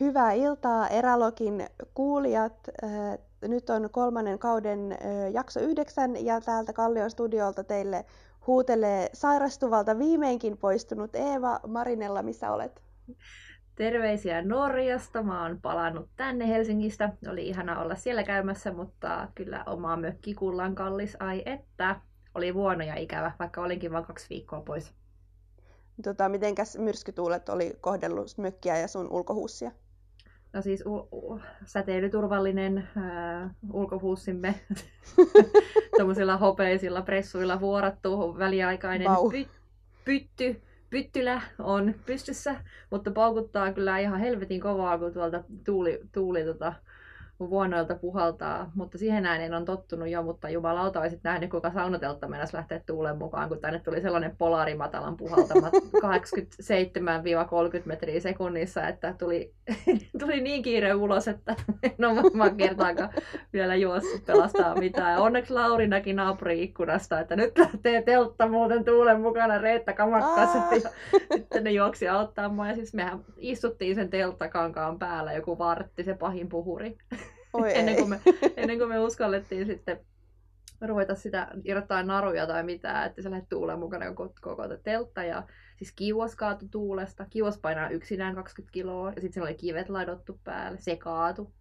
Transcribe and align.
Hyvää 0.00 0.32
iltaa 0.32 0.88
Erälogin 0.88 1.66
kuulijat. 1.94 2.68
Äh, 2.84 3.18
nyt 3.42 3.70
on 3.70 3.90
kolmannen 3.90 4.38
kauden 4.38 4.92
äh, 4.92 5.32
jakso 5.32 5.60
yhdeksän 5.60 6.24
ja 6.24 6.40
täältä 6.40 6.72
Kallion 6.72 7.10
studiolta 7.10 7.64
teille 7.64 8.04
huutelee 8.46 9.08
sairastuvalta 9.12 9.98
viimeinkin 9.98 10.58
poistunut 10.58 11.14
Eeva 11.14 11.60
Marinella. 11.66 12.22
Missä 12.22 12.52
olet? 12.52 12.82
Terveisiä 13.74 14.42
Norjasta. 14.42 15.22
Mä 15.22 15.42
oon 15.42 15.60
palannut 15.60 16.08
tänne 16.16 16.48
Helsingistä. 16.48 17.12
Oli 17.28 17.48
ihana 17.48 17.80
olla 17.80 17.94
siellä 17.94 18.22
käymässä, 18.22 18.72
mutta 18.72 19.28
kyllä 19.34 19.64
oma 19.66 19.96
mökki 19.96 20.34
kullan 20.34 20.74
kallis. 20.74 21.16
Ai 21.20 21.42
että. 21.46 22.00
Oli 22.34 22.54
vuono 22.54 22.84
ja 22.84 22.94
ikävä, 22.94 23.32
vaikka 23.38 23.62
olinkin 23.62 23.92
vain 23.92 24.04
kaksi 24.04 24.26
viikkoa 24.30 24.60
pois. 24.60 24.94
Tota, 26.02 26.28
mitenkäs 26.28 26.78
myrskytuulet 26.78 27.48
oli 27.48 27.76
kohdellut 27.80 28.38
mökkiä 28.38 28.78
ja 28.78 28.88
sun 28.88 29.08
ulkohuussia? 29.10 29.70
No 30.52 30.62
siis 30.62 30.82
u- 30.86 31.08
u- 31.12 31.40
säteilyturvallinen 31.64 32.78
äh, 32.78 33.50
ulkohuussimme 33.72 34.54
tuommoisilla 35.96 36.36
hopeisilla 36.36 37.02
pressuilla 37.02 37.60
vuorattu 37.60 38.38
väliaikainen 38.38 39.08
Vau. 39.08 39.30
py- 39.30 39.48
pytty, 40.04 40.62
pyttylä 40.90 41.42
on 41.58 41.94
pystyssä, 42.06 42.56
mutta 42.90 43.10
paukuttaa 43.10 43.72
kyllä 43.72 43.98
ihan 43.98 44.20
helvetin 44.20 44.60
kovaa, 44.60 44.98
kun 44.98 45.12
tuolta 45.12 45.44
tuuli, 45.64 46.00
tuuli 46.12 46.44
tota, 46.44 46.72
vuonoilta 47.40 47.94
puhaltaa, 47.94 48.70
mutta 48.74 48.98
siihen 48.98 49.22
näin 49.22 49.54
on 49.54 49.64
tottunut 49.64 50.08
jo, 50.08 50.22
mutta 50.22 50.50
jumalauta 50.50 51.00
olisit 51.00 51.20
nähnyt, 51.22 51.50
kuinka 51.50 51.72
saunateltta 51.72 52.28
mennäisi 52.28 52.56
lähteä 52.56 52.80
tuulen 52.86 53.18
mukaan, 53.18 53.48
kun 53.48 53.60
tänne 53.60 53.78
tuli 53.78 54.00
sellainen 54.00 54.36
polarimatalan 54.38 55.16
puhaltama 55.16 55.68
87-30 55.68 55.72
metriä 57.84 58.20
sekunnissa, 58.20 58.88
että 58.88 59.14
tuli, 59.18 59.52
tuli 60.20 60.40
niin 60.40 60.62
kiire 60.62 60.94
ulos, 60.94 61.28
että 61.28 61.56
en 61.82 62.04
ole 62.04 62.22
varmaan 62.22 62.56
kertaakaan 62.56 63.10
vielä 63.52 63.74
juossut 63.74 64.26
pelastaa 64.26 64.74
mitään. 64.74 65.12
Ja 65.12 65.20
onneksi 65.20 65.52
Lauri 65.52 65.88
näki 65.88 66.12
naapuri 66.12 66.62
ikkunasta, 66.62 67.20
että 67.20 67.36
nyt 67.36 67.58
lähtee 67.58 68.02
teltta 68.02 68.48
muuten 68.48 68.84
tuulen 68.84 69.20
mukana 69.20 69.58
Reetta 69.58 69.92
kamakkansa. 69.92 70.58
Aa. 70.58 70.74
Ja 70.74 70.90
sitten 71.36 71.64
ne 71.64 71.70
juoksi 71.70 72.08
auttaa 72.08 72.48
mua. 72.48 72.68
Ja 72.68 72.74
siis 72.74 72.94
mehän 72.94 73.24
istuttiin 73.36 73.94
sen 73.94 74.10
telttakankaan 74.10 74.98
päällä 74.98 75.32
joku 75.32 75.58
vartti, 75.58 76.04
se 76.04 76.14
pahin 76.14 76.48
puhuri 76.48 76.98
Oi 77.52 77.78
ennen, 77.78 77.96
kuin 77.96 78.08
me, 78.08 78.20
ennen 78.56 78.78
kuin 78.78 78.88
me 78.88 78.98
uskallettiin 78.98 79.66
sitten 79.66 80.00
ruveta 80.80 81.14
sitä 81.14 81.48
irrottaa 81.64 82.02
naruja 82.02 82.46
tai 82.46 82.62
mitään, 82.62 83.06
että 83.06 83.22
se 83.22 83.30
lähti 83.30 83.46
tuulen 83.50 83.78
mukana 83.78 84.14
koko, 84.14 84.34
koko 84.40 84.62
teltta 84.82 85.22
ja 85.22 85.42
siis 85.76 85.92
kiuas 85.92 86.36
kaatu 86.36 86.68
tuulesta. 86.70 87.26
Kiuas 87.30 87.58
painaa 87.58 87.88
yksinään 87.88 88.34
20 88.34 88.72
kiloa 88.72 89.08
ja 89.08 89.14
sitten 89.14 89.32
siinä 89.32 89.44
oli 89.44 89.54
kivet 89.54 89.88
laidottu 89.88 90.40
päälle. 90.44 90.78
Se 90.80 90.96
kaatu. 90.96 91.52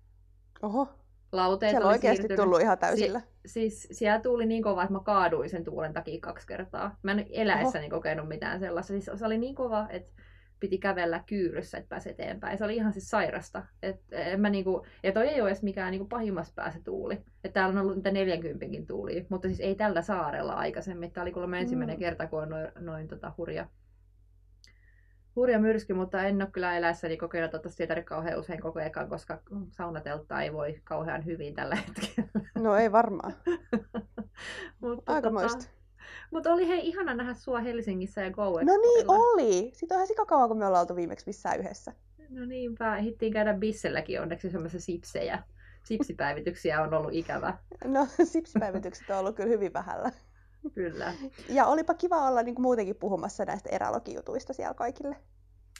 Oho, 0.61 0.89
Lauteet 1.31 1.69
siellä 1.69 1.85
on 1.85 1.89
oli 1.89 1.95
oikeasti 1.95 2.21
siirtynyt. 2.21 2.43
tullut 2.43 2.61
ihan 2.61 2.77
täysillä. 2.77 3.21
Siis 3.45 3.87
siellä 3.91 4.19
tuuli 4.19 4.45
niin 4.45 4.63
kova, 4.63 4.83
että 4.83 4.93
mä 4.93 4.99
kaaduin 4.99 5.49
sen 5.49 5.63
tuulen 5.63 5.93
takia 5.93 6.19
kaksi 6.21 6.47
kertaa. 6.47 6.97
Mä 7.03 7.11
en 7.11 7.25
eläessäni 7.29 7.89
kokenut 7.89 8.27
mitään 8.27 8.59
sellaista. 8.59 8.93
Siis 8.93 9.11
se 9.15 9.25
oli 9.25 9.37
niin 9.37 9.55
kova, 9.55 9.87
että 9.89 10.11
piti 10.59 10.77
kävellä 10.77 11.23
kyyryssä, 11.25 11.77
että 11.77 11.89
pääsi 11.89 12.09
eteenpäin. 12.09 12.57
Se 12.57 12.63
oli 12.65 12.75
ihan 12.75 12.93
siis 12.93 13.09
sairasta. 13.09 13.65
Et 13.83 14.01
en 14.11 14.41
mä 14.41 14.49
niinku, 14.49 14.85
ja 15.03 15.11
toi 15.11 15.27
ei 15.27 15.41
ole 15.41 15.49
edes 15.49 15.63
mikään 15.63 15.91
niinku 15.91 16.07
pahimmassa 16.07 16.53
päässä 16.55 16.79
tuuli. 16.83 17.21
Et 17.43 17.53
täällä 17.53 17.71
on 17.73 17.81
ollut 17.81 17.95
niitä 17.95 18.11
40 18.11 18.65
tuulia, 18.87 19.23
mutta 19.29 19.47
siis 19.47 19.59
ei 19.59 19.75
tällä 19.75 20.01
saarella 20.01 20.53
aikaisemmin. 20.53 21.11
Tämä 21.11 21.21
oli 21.21 21.31
kuulemma 21.31 21.57
ensimmäinen 21.57 21.95
Mm. 21.95 21.99
kerta, 21.99 22.27
kun 22.27 22.41
on 22.41 22.49
noin, 22.49 22.67
noin 22.79 23.07
tota 23.07 23.31
hurja, 23.37 23.67
hurja 25.35 25.59
myrsky, 25.59 25.93
mutta 25.93 26.23
en 26.23 26.41
ole 26.41 26.49
kyllä 26.51 26.77
eläessäni 26.77 27.17
kokenut, 27.17 27.53
että 27.53 27.69
siitä 27.69 27.83
ei 27.83 27.87
tarvitse 27.87 28.09
kauhean 28.09 28.39
usein 28.39 28.61
koko 28.61 28.79
ekan, 28.79 29.09
koska 29.09 29.41
saunateltta 29.71 30.41
ei 30.41 30.53
voi 30.53 30.81
kauhean 30.83 31.25
hyvin 31.25 31.53
tällä 31.53 31.75
hetkellä. 31.75 32.29
No 32.55 32.75
ei 32.75 32.91
varmaan. 32.91 33.33
mutta, 34.81 35.13
Aikamoista. 35.13 35.57
Tota, 35.57 35.71
mutta 36.31 36.53
oli 36.53 36.67
hei 36.67 36.87
ihana 36.87 37.13
nähdä 37.13 37.33
sua 37.33 37.59
Helsingissä 37.59 38.21
ja 38.21 38.31
Go 38.31 38.43
No 38.45 38.77
niin 38.77 39.05
oli. 39.07 39.71
Siitä 39.73 39.95
on 39.95 39.97
ihan 39.97 40.07
sikakauan, 40.07 40.47
kun 40.49 40.57
me 40.57 40.65
ollaan 40.65 40.81
oltu 40.81 40.95
viimeksi 40.95 41.25
missään 41.27 41.59
yhdessä. 41.59 41.93
No 42.29 42.45
niinpä, 42.45 42.95
hittiin 42.95 43.33
käydä 43.33 43.53
Bisselläkin 43.53 44.21
onneksi 44.21 44.49
semmoisia 44.49 44.79
sipsejä. 44.79 45.43
Sipsipäivityksiä 45.83 46.81
on 46.81 46.93
ollut 46.93 47.13
ikävä, 47.13 47.57
No, 47.85 48.07
sipsipäivitykset 48.23 49.09
on 49.09 49.17
ollut 49.17 49.35
kyllä 49.35 49.49
hyvin 49.49 49.73
vähällä. 49.73 50.11
kyllä. 50.73 51.13
Ja 51.49 51.65
olipa 51.65 51.93
kiva 51.93 52.27
olla 52.27 52.43
niin 52.43 52.55
kuin 52.55 52.63
muutenkin 52.63 52.95
puhumassa 52.95 53.45
näistä 53.45 53.69
erälogijutuista 53.71 54.53
siellä 54.53 54.73
kaikille. 54.73 55.15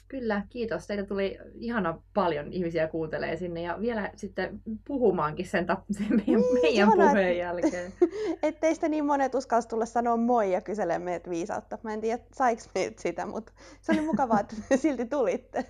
Kyllä, 0.08 0.42
kiitos. 0.48 0.86
Teitä 0.86 1.04
tuli 1.04 1.38
ihana 1.54 2.02
paljon 2.14 2.52
ihmisiä 2.52 2.88
kuuntelee 2.88 3.36
sinne 3.36 3.62
ja 3.62 3.76
vielä 3.80 4.10
sitten 4.16 4.60
puhumaankin 4.86 5.46
sen, 5.46 5.66
tap- 5.70 5.84
sen 5.98 6.06
meidän, 6.08 6.24
Niin, 6.26 6.52
meidän 6.52 6.70
ihanaa, 6.70 7.08
puheen 7.08 7.28
että- 7.28 7.42
jälkeen. 7.42 7.92
Et 8.42 8.60
teistä 8.60 8.88
niin 8.88 9.04
monet 9.04 9.34
uskalsi 9.34 9.68
tulla 9.68 9.86
sanoa 9.86 10.16
moi 10.16 10.52
ja 10.52 10.60
kyselee 10.60 10.98
meidät 10.98 11.28
viisautta. 11.30 11.78
Mä 11.82 11.92
en 11.92 12.00
tiedä, 12.00 12.22
saiko 12.34 12.62
meidät 12.74 12.98
sitä, 12.98 13.26
mutta 13.26 13.52
se 13.80 13.92
oli 13.92 14.00
mukavaa, 14.00 14.40
että 14.40 14.56
silti 14.76 15.06
tulitte. 15.06 15.64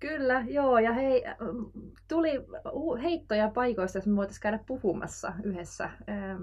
Kyllä, 0.00 0.44
joo, 0.48 0.78
ja 0.78 0.92
hei, 0.92 1.26
ähm, 1.26 1.36
tuli 2.08 2.30
heittoja 3.02 3.48
paikoista, 3.54 3.98
jos 3.98 4.06
me 4.06 4.16
voitaisiin 4.16 4.42
käydä 4.42 4.58
puhumassa 4.66 5.32
yhdessä. 5.42 5.84
Ähm, 6.08 6.40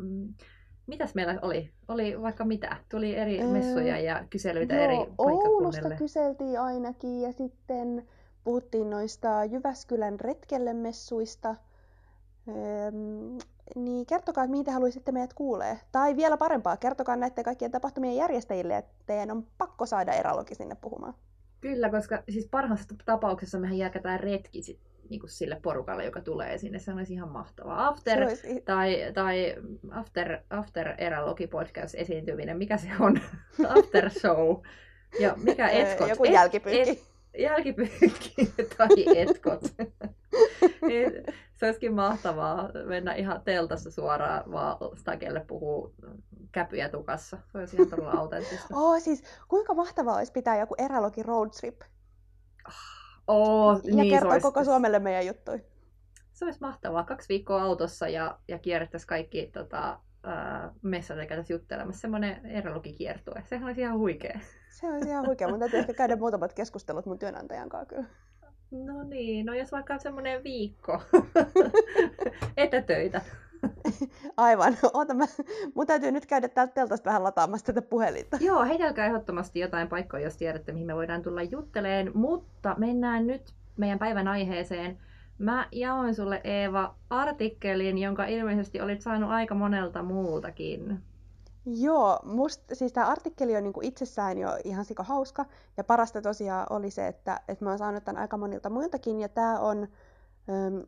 mitäs 0.87 1.15
meillä 1.15 1.39
oli? 1.41 1.69
Oli 1.87 2.21
vaikka 2.21 2.45
mitä? 2.45 2.77
Tuli 2.89 3.15
eri 3.15 3.41
Öö, 3.41 3.47
messuja 3.47 3.99
ja 3.99 4.25
kyselyitä 4.29 4.75
eri 4.75 4.95
Joo, 4.95 5.07
Oulusta 5.17 5.43
paikkakunnille. 5.43 5.95
kyseltiin 5.95 6.59
ainakin 6.59 7.21
ja 7.21 7.31
sitten 7.31 8.07
puhuttiin 8.43 8.89
noista 8.89 9.45
Jyväskylän 9.45 10.19
retkellemessuista. 10.19 11.55
Öm, 12.47 13.37
niin 13.75 14.05
kertokaa, 14.05 14.47
mihin 14.47 14.65
te 14.65 14.71
haluaisitte 14.71 15.11
meidät 15.11 15.33
kuulee. 15.33 15.79
Tai 15.91 16.15
vielä 16.15 16.37
parempaa, 16.37 16.77
kertokaa 16.77 17.15
näiden 17.15 17.43
kaikkien 17.43 17.71
tapahtumien 17.71 18.15
järjestäjille, 18.15 18.77
että 18.77 18.93
teidän 19.05 19.31
on 19.31 19.47
pakko 19.57 19.85
saada 19.85 20.11
erälogi 20.13 20.55
sinne 20.55 20.75
puhumaan. 20.75 21.13
Kyllä, 21.61 21.89
koska 21.89 22.23
siis 22.29 22.47
parhaassa 22.51 22.95
tapauksessa 23.05 23.59
mehän 23.59 23.77
järkätään 23.77 24.19
retki 24.19 24.61
sit, 24.61 24.79
niin 25.09 25.19
kuin 25.19 25.29
sille 25.29 25.59
porukalle, 25.61 26.05
joka 26.05 26.21
tulee 26.21 26.57
sinne. 26.57 26.79
Se 26.79 26.93
olisi 26.93 27.13
ihan 27.13 27.29
mahtavaa. 27.29 27.87
After, 27.87 28.23
olisi... 28.23 28.61
tai, 28.61 29.11
tai 29.13 29.55
After, 29.91 30.39
after 30.49 30.93
Eralogi 30.97 31.47
podcast 31.47 31.95
esiintyminen, 31.95 32.57
mikä 32.57 32.77
se 32.77 32.89
on? 32.99 33.21
after 33.79 34.09
show. 34.09 34.61
Ja 35.19 35.33
mikä 35.43 35.69
etkot? 35.69 36.09
Joku 36.09 36.23
Et- 36.25 36.33
jälkipyykki. 36.33 36.91
et- 36.91 37.13
jälkipyykki 37.41 38.35
tai 38.77 39.17
etkot. 39.17 39.61
Se 41.53 41.65
olisikin 41.65 41.93
mahtavaa 41.93 42.69
mennä 42.85 43.13
ihan 43.13 43.41
teltasta 43.41 43.91
suoraan 43.91 44.51
vaan 44.51 44.77
stakelle 44.97 45.39
puhuu 45.47 45.93
käpyjä 46.51 46.89
tukassa. 46.89 47.37
Se 47.51 47.57
olisi 47.57 47.75
ihan 47.75 47.89
todella 47.89 48.11
autenttista. 48.11 48.67
Oh, 48.75 49.01
siis 49.01 49.23
kuinka 49.47 49.73
mahtavaa 49.73 50.15
olisi 50.17 50.31
pitää 50.31 50.59
joku 50.59 50.75
erälogi 50.77 51.23
road 51.23 51.49
trip 51.59 51.81
Oh, 53.27 53.81
ja 53.83 53.95
niin, 53.95 54.05
se 54.05 54.09
kertoa 54.09 54.31
olisi, 54.31 54.43
koko 54.43 54.63
Suomelle 54.63 54.99
meidän 54.99 55.25
juttuja. 55.25 55.59
Se 56.33 56.45
olisi 56.45 56.61
mahtavaa. 56.61 57.03
Kaksi 57.03 57.29
viikkoa 57.29 57.63
autossa 57.63 58.07
ja, 58.07 58.39
ja 58.47 58.59
kierrettäisiin 58.59 59.07
kaikki 59.07 59.49
tota, 59.53 59.99
ää, 60.23 60.73
messat 60.81 61.17
ja 61.17 61.25
käytäisiin 61.25 61.55
juttelemassa. 61.55 62.01
Semmoinen 62.01 62.45
erologikiertue. 62.45 63.43
Sehän 63.45 63.65
olisi 63.65 63.81
ihan 63.81 63.97
huikea. 63.97 64.39
Se 64.69 64.87
olisi 64.87 65.09
ihan 65.09 65.27
huikea. 65.27 65.47
Mun 65.47 65.59
täytyy 65.59 65.79
ehkä 65.79 65.93
käydä 65.93 66.15
muutamat 66.15 66.53
keskustelut 66.53 67.05
mun 67.05 67.19
työnantajan 67.19 67.69
kanssa 67.69 67.95
kyllä. 67.95 68.05
No 68.71 69.03
niin, 69.03 69.45
no 69.45 69.53
jos 69.53 69.71
vaikka 69.71 69.93
on 69.93 69.99
semmoinen 69.99 70.43
viikko 70.43 71.01
etätöitä. 72.57 73.21
Aivan. 74.37 74.77
Oota, 74.93 75.13
mä, 75.13 75.25
mun 75.75 75.87
täytyy 75.87 76.11
nyt 76.11 76.25
käydä 76.25 76.47
täältä 76.47 76.73
teltasta 76.73 77.09
vähän 77.09 77.23
lataamassa 77.23 77.65
tätä 77.65 77.81
puhelinta. 77.81 78.37
Joo, 78.41 78.63
heitelkää 78.63 79.05
ehdottomasti 79.05 79.59
jotain 79.59 79.87
paikkoja, 79.87 80.23
jos 80.23 80.37
tiedätte, 80.37 80.71
mihin 80.71 80.87
me 80.87 80.95
voidaan 80.95 81.21
tulla 81.21 81.43
jutteleen. 81.43 82.11
Mutta 82.13 82.75
mennään 82.77 83.27
nyt 83.27 83.53
meidän 83.77 83.99
päivän 83.99 84.27
aiheeseen. 84.27 84.97
Mä 85.37 85.67
jaoin 85.71 86.15
sulle 86.15 86.41
Eeva 86.43 86.95
artikkelin, 87.09 87.97
jonka 87.97 88.25
ilmeisesti 88.25 88.81
olit 88.81 89.01
saanut 89.01 89.29
aika 89.29 89.55
monelta 89.55 90.03
muultakin. 90.03 90.99
Joo, 91.65 92.19
musta, 92.23 92.75
siis 92.75 92.93
tämä 92.93 93.07
artikkeli 93.07 93.55
on 93.55 93.63
niinku 93.63 93.79
itsessään 93.83 94.37
jo 94.37 94.49
ihan 94.63 94.85
sika 94.85 95.03
hauska. 95.03 95.45
Ja 95.77 95.83
parasta 95.83 96.21
tosiaan 96.21 96.67
oli 96.69 96.89
se, 96.89 97.07
että, 97.07 97.39
että 97.47 97.65
mä 97.65 97.69
oon 97.69 97.79
saanut 97.79 98.03
tämän 98.03 98.21
aika 98.21 98.37
monilta 98.37 98.69
muiltakin. 98.69 99.19
Ja 99.19 99.29
tämä 99.29 99.59
on 99.59 99.87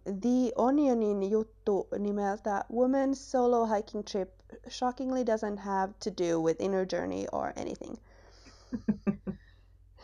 The 0.06 0.52
Onionin 0.56 1.30
juttu 1.30 1.88
nimeltä 2.00 2.66
Women's 2.74 3.16
Solo 3.16 3.66
Hiking 3.66 4.04
Trip 4.12 4.30
Shockingly 4.70 5.24
Doesn't 5.24 5.60
Have 5.60 5.94
to 6.04 6.10
Do 6.24 6.40
with 6.40 6.62
Inner 6.62 6.86
Journey 6.94 7.26
or 7.32 7.46
Anything. 7.62 7.96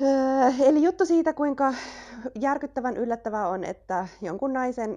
Öö, 0.02 0.52
Eli 0.70 0.84
juttu 0.84 1.06
siitä, 1.06 1.34
kuinka 1.34 1.74
järkyttävän 2.40 2.98
yllättävää 2.98 3.48
on, 3.48 3.64
että 3.64 4.08
jonkun 4.22 4.54
naisen 4.54 4.96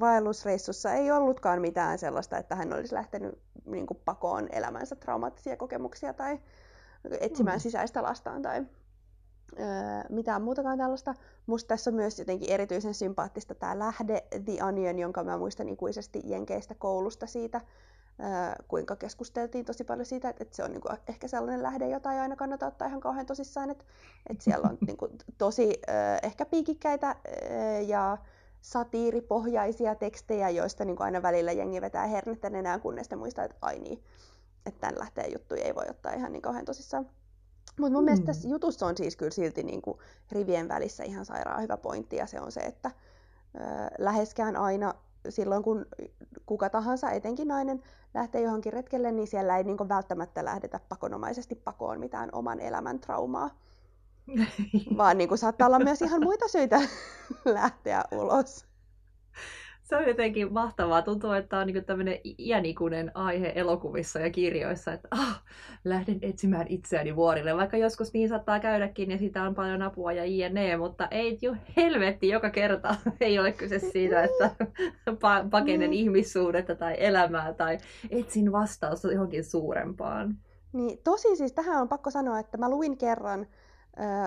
vaellusreissussa 0.00 0.92
ei 0.92 1.10
ollutkaan 1.10 1.60
mitään 1.60 1.98
sellaista, 1.98 2.38
että 2.38 2.54
hän 2.56 2.72
olisi 2.72 2.94
lähtenyt 2.94 3.38
niin 3.66 3.86
kuin, 3.86 4.00
pakoon 4.04 4.48
elämänsä 4.52 4.96
traumaattisia 4.96 5.56
kokemuksia 5.56 6.12
tai 6.14 6.38
etsimään 7.20 7.56
Mm. 7.58 7.60
sisäistä 7.60 8.02
lastaan 8.02 8.42
tai 8.42 8.64
mitään 10.08 10.42
muutakaan 10.42 10.78
tällaista. 10.78 11.14
Musta 11.46 11.68
tässä 11.68 11.90
on 11.90 11.94
myös 11.94 12.18
jotenkin 12.18 12.50
erityisen 12.50 12.94
sympaattista 12.94 13.54
tämä 13.54 13.78
lähde 13.78 14.24
The 14.44 14.64
Onion, 14.64 14.98
jonka 14.98 15.24
mä 15.24 15.38
muistan 15.38 15.68
ikuisesti 15.68 16.22
Jenkeistä 16.24 16.74
koulusta 16.74 17.26
siitä, 17.26 17.60
kuinka 18.68 18.96
keskusteltiin 18.96 19.64
tosi 19.64 19.84
paljon 19.84 20.06
siitä, 20.06 20.28
että, 20.28 20.44
se 20.50 20.64
on 20.64 20.70
niinku 20.70 20.88
ehkä 21.08 21.28
sellainen 21.28 21.62
lähde, 21.62 21.88
jota 21.88 22.12
ei 22.12 22.18
aina 22.18 22.36
kannata 22.36 22.66
ottaa 22.66 22.88
ihan 22.88 23.00
kauhean 23.00 23.26
tosissaan, 23.26 23.70
että, 23.70 23.84
että 24.30 24.44
siellä 24.44 24.68
on 24.68 24.78
niinku 24.86 25.08
tosi 25.38 25.80
ehkä 26.22 26.46
piikikkäitä 26.46 27.16
ja 27.86 28.18
satiiripohjaisia 28.60 29.94
tekstejä, 29.94 30.50
joista 30.50 30.84
niin 30.84 31.02
aina 31.02 31.22
välillä 31.22 31.52
jengi 31.52 31.80
vetää 31.80 32.06
hernettä 32.06 32.50
nenään, 32.50 32.80
kunnes 32.80 33.10
ne 33.10 33.16
muistaa, 33.16 33.44
että 33.44 33.56
ai 33.62 33.78
niin, 33.78 34.02
että 34.66 34.80
tämän 34.80 34.98
lähteen 34.98 35.32
juttuja 35.32 35.64
ei 35.64 35.74
voi 35.74 35.86
ottaa 35.90 36.12
ihan 36.12 36.32
niin 36.32 36.42
kauhean 36.42 36.64
tosissaan. 36.64 37.06
Mutta 37.80 37.92
mun 37.92 38.02
mm. 38.02 38.04
mielestä 38.04 38.26
tässä 38.26 38.48
jutussa 38.48 38.86
on 38.86 38.96
siis 38.96 39.16
kyllä 39.16 39.30
silti 39.30 39.62
niin 39.62 39.82
kuin 39.82 39.98
rivien 40.32 40.68
välissä 40.68 41.04
ihan 41.04 41.24
sairaan 41.24 41.62
hyvä 41.62 41.76
pointti, 41.76 42.16
ja 42.16 42.26
se 42.26 42.40
on 42.40 42.52
se, 42.52 42.60
että 42.60 42.90
ö, 43.54 43.60
läheskään 43.98 44.56
aina 44.56 44.94
silloin, 45.28 45.62
kun 45.62 45.86
kuka 46.46 46.70
tahansa, 46.70 47.10
etenkin 47.10 47.48
nainen, 47.48 47.82
lähtee 48.14 48.40
johonkin 48.40 48.72
retkelle, 48.72 49.12
niin 49.12 49.26
siellä 49.26 49.56
ei 49.56 49.64
niin 49.64 49.76
kuin 49.76 49.88
välttämättä 49.88 50.44
lähdetä 50.44 50.80
pakonomaisesti 50.88 51.54
pakoon 51.54 52.00
mitään 52.00 52.28
oman 52.32 52.60
elämän 52.60 53.00
traumaa. 53.00 53.50
Vaan 54.98 55.18
niin 55.18 55.28
kuin 55.28 55.38
saattaa 55.38 55.66
olla 55.66 55.78
myös 55.78 56.02
ihan 56.02 56.22
muita 56.22 56.48
syitä 56.48 56.80
lähteä 57.44 58.04
ulos. 58.12 58.66
Se 59.84 59.96
on 59.96 60.08
jotenkin 60.08 60.52
mahtavaa. 60.52 61.02
Tuntuu, 61.02 61.32
että 61.32 61.48
tämä 61.48 61.60
on 61.60 61.66
niin 61.66 61.84
tämmöinen 61.84 62.18
iänikuinen 62.38 63.10
aihe 63.14 63.52
elokuvissa 63.54 64.18
ja 64.18 64.30
kirjoissa, 64.30 64.92
että 64.92 65.08
ah, 65.10 65.42
lähden 65.84 66.18
etsimään 66.22 66.66
itseäni 66.68 67.16
vuorille. 67.16 67.56
Vaikka 67.56 67.76
joskus 67.76 68.12
niin 68.12 68.28
saattaa 68.28 68.60
käydäkin 68.60 69.10
ja 69.10 69.18
siitä 69.18 69.42
on 69.42 69.54
paljon 69.54 69.82
apua 69.82 70.12
ja 70.12 70.24
jne, 70.24 70.76
mutta 70.76 71.08
ei 71.10 71.38
jo 71.42 71.56
helvetti 71.76 72.28
joka 72.28 72.50
kerta. 72.50 72.94
ei 73.20 73.38
ole 73.38 73.52
kyse 73.52 73.78
siitä, 73.78 74.22
että 74.22 74.50
pakenen 75.50 75.90
mm. 75.90 75.94
ihmissuudetta 75.94 76.74
tai 76.74 76.96
elämää 76.98 77.52
tai 77.52 77.78
etsin 78.10 78.52
vastausta 78.52 79.12
johonkin 79.12 79.44
suurempaan. 79.44 80.38
Niin, 80.72 80.98
tosi 81.04 81.36
siis 81.36 81.52
tähän 81.52 81.80
on 81.80 81.88
pakko 81.88 82.10
sanoa, 82.10 82.38
että 82.38 82.58
mä 82.58 82.70
luin 82.70 82.98
kerran 82.98 83.46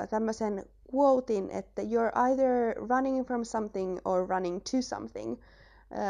tämmöisen 0.10 0.66
quotein, 0.96 1.50
että 1.52 1.82
you're 1.82 2.20
either 2.20 2.76
running 2.90 3.28
from 3.28 3.44
something 3.44 4.00
or 4.06 4.30
running 4.30 4.62
to 4.72 4.78
something. 4.82 5.38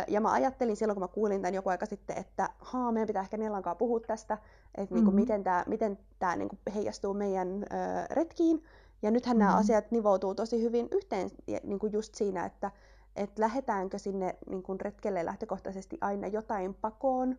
Ja 0.08 0.22
mä 0.22 0.32
ajattelin 0.32 0.76
silloin, 0.76 0.96
kun 0.96 1.04
mä 1.04 1.08
kuulin 1.08 1.42
tämän 1.42 1.54
joku 1.54 1.70
aika 1.70 1.86
sitten, 1.86 2.18
että 2.18 2.50
haa, 2.60 2.92
meidän 2.92 3.08
pitää 3.08 3.22
ehkä 3.22 3.38
Nellankaa 3.38 3.76
puhua 3.76 4.00
tästä, 4.00 4.34
että 4.34 4.82
mm-hmm. 4.82 4.96
niin 4.96 5.06
kuin, 5.06 5.16
miten 5.16 5.44
tämä 5.44 5.64
miten 5.68 5.98
tää, 6.20 6.36
niin 6.36 6.50
kuin, 6.50 6.60
heijastuu 6.76 7.14
meidän 7.14 7.64
ö, 7.64 7.68
retkiin. 8.10 8.64
Ja 9.02 9.12
nythän 9.12 9.38
mm-hmm. 9.38 9.48
nämä 9.48 9.58
asiat 9.58 9.92
nivoutuu 9.92 10.36
tosi 10.36 10.62
hyvin 10.62 10.88
yhteen 10.92 11.30
niin 11.64 11.80
kuin 11.80 11.94
just 11.94 12.16
siinä, 12.16 12.46
että 12.46 12.72
et 13.16 13.40
lähdetäänkö 13.40 14.00
sinne 14.00 14.36
niin 14.50 14.64
kuin 14.64 14.82
retkelle 14.82 15.26
lähtökohtaisesti 15.26 15.98
aina 16.02 16.28
jotain 16.28 16.74
pakoon 16.74 17.38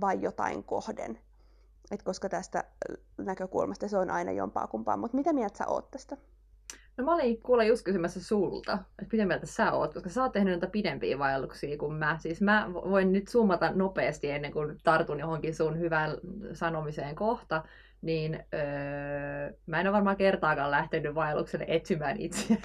vai 0.00 0.22
jotain 0.22 0.64
kohden. 0.64 1.18
Et 1.90 2.02
koska 2.02 2.28
tästä 2.28 2.64
näkökulmasta 3.18 3.88
se 3.88 3.98
on 3.98 4.10
aina 4.10 4.32
jompaa 4.32 4.66
kumpaa. 4.66 4.96
Mutta 4.96 5.16
mitä 5.16 5.32
mieltä 5.32 5.58
sä 5.58 5.66
oot 5.66 5.90
tästä? 5.90 6.16
No 6.96 7.04
mä 7.04 7.14
olin 7.14 7.42
kuule 7.42 7.66
just 7.66 7.84
kysymässä 7.84 8.24
sulta, 8.24 8.72
että 8.72 9.16
mitä 9.16 9.26
mieltä 9.26 9.46
sä 9.46 9.72
oot, 9.72 9.94
koska 9.94 10.08
sä 10.08 10.22
oot 10.22 10.32
tehnyt 10.32 10.52
noita 10.52 10.66
pidempiä 10.66 11.18
vaelluksia 11.18 11.78
kuin 11.78 11.94
mä. 11.94 12.18
Siis 12.18 12.40
mä 12.40 12.68
voin 12.74 13.12
nyt 13.12 13.28
summata 13.28 13.72
nopeasti 13.74 14.30
ennen 14.30 14.52
kuin 14.52 14.76
tartun 14.84 15.20
johonkin 15.20 15.54
sun 15.54 15.78
hyvään 15.78 16.10
sanomiseen 16.52 17.14
kohta, 17.14 17.62
niin 18.02 18.34
öö, 18.54 19.52
mä 19.66 19.80
en 19.80 19.86
ole 19.86 19.92
varmaan 19.92 20.16
kertaakaan 20.16 20.70
lähtenyt 20.70 21.14
vaellukselle 21.14 21.64
etsimään 21.68 22.20
itseäni. 22.20 22.62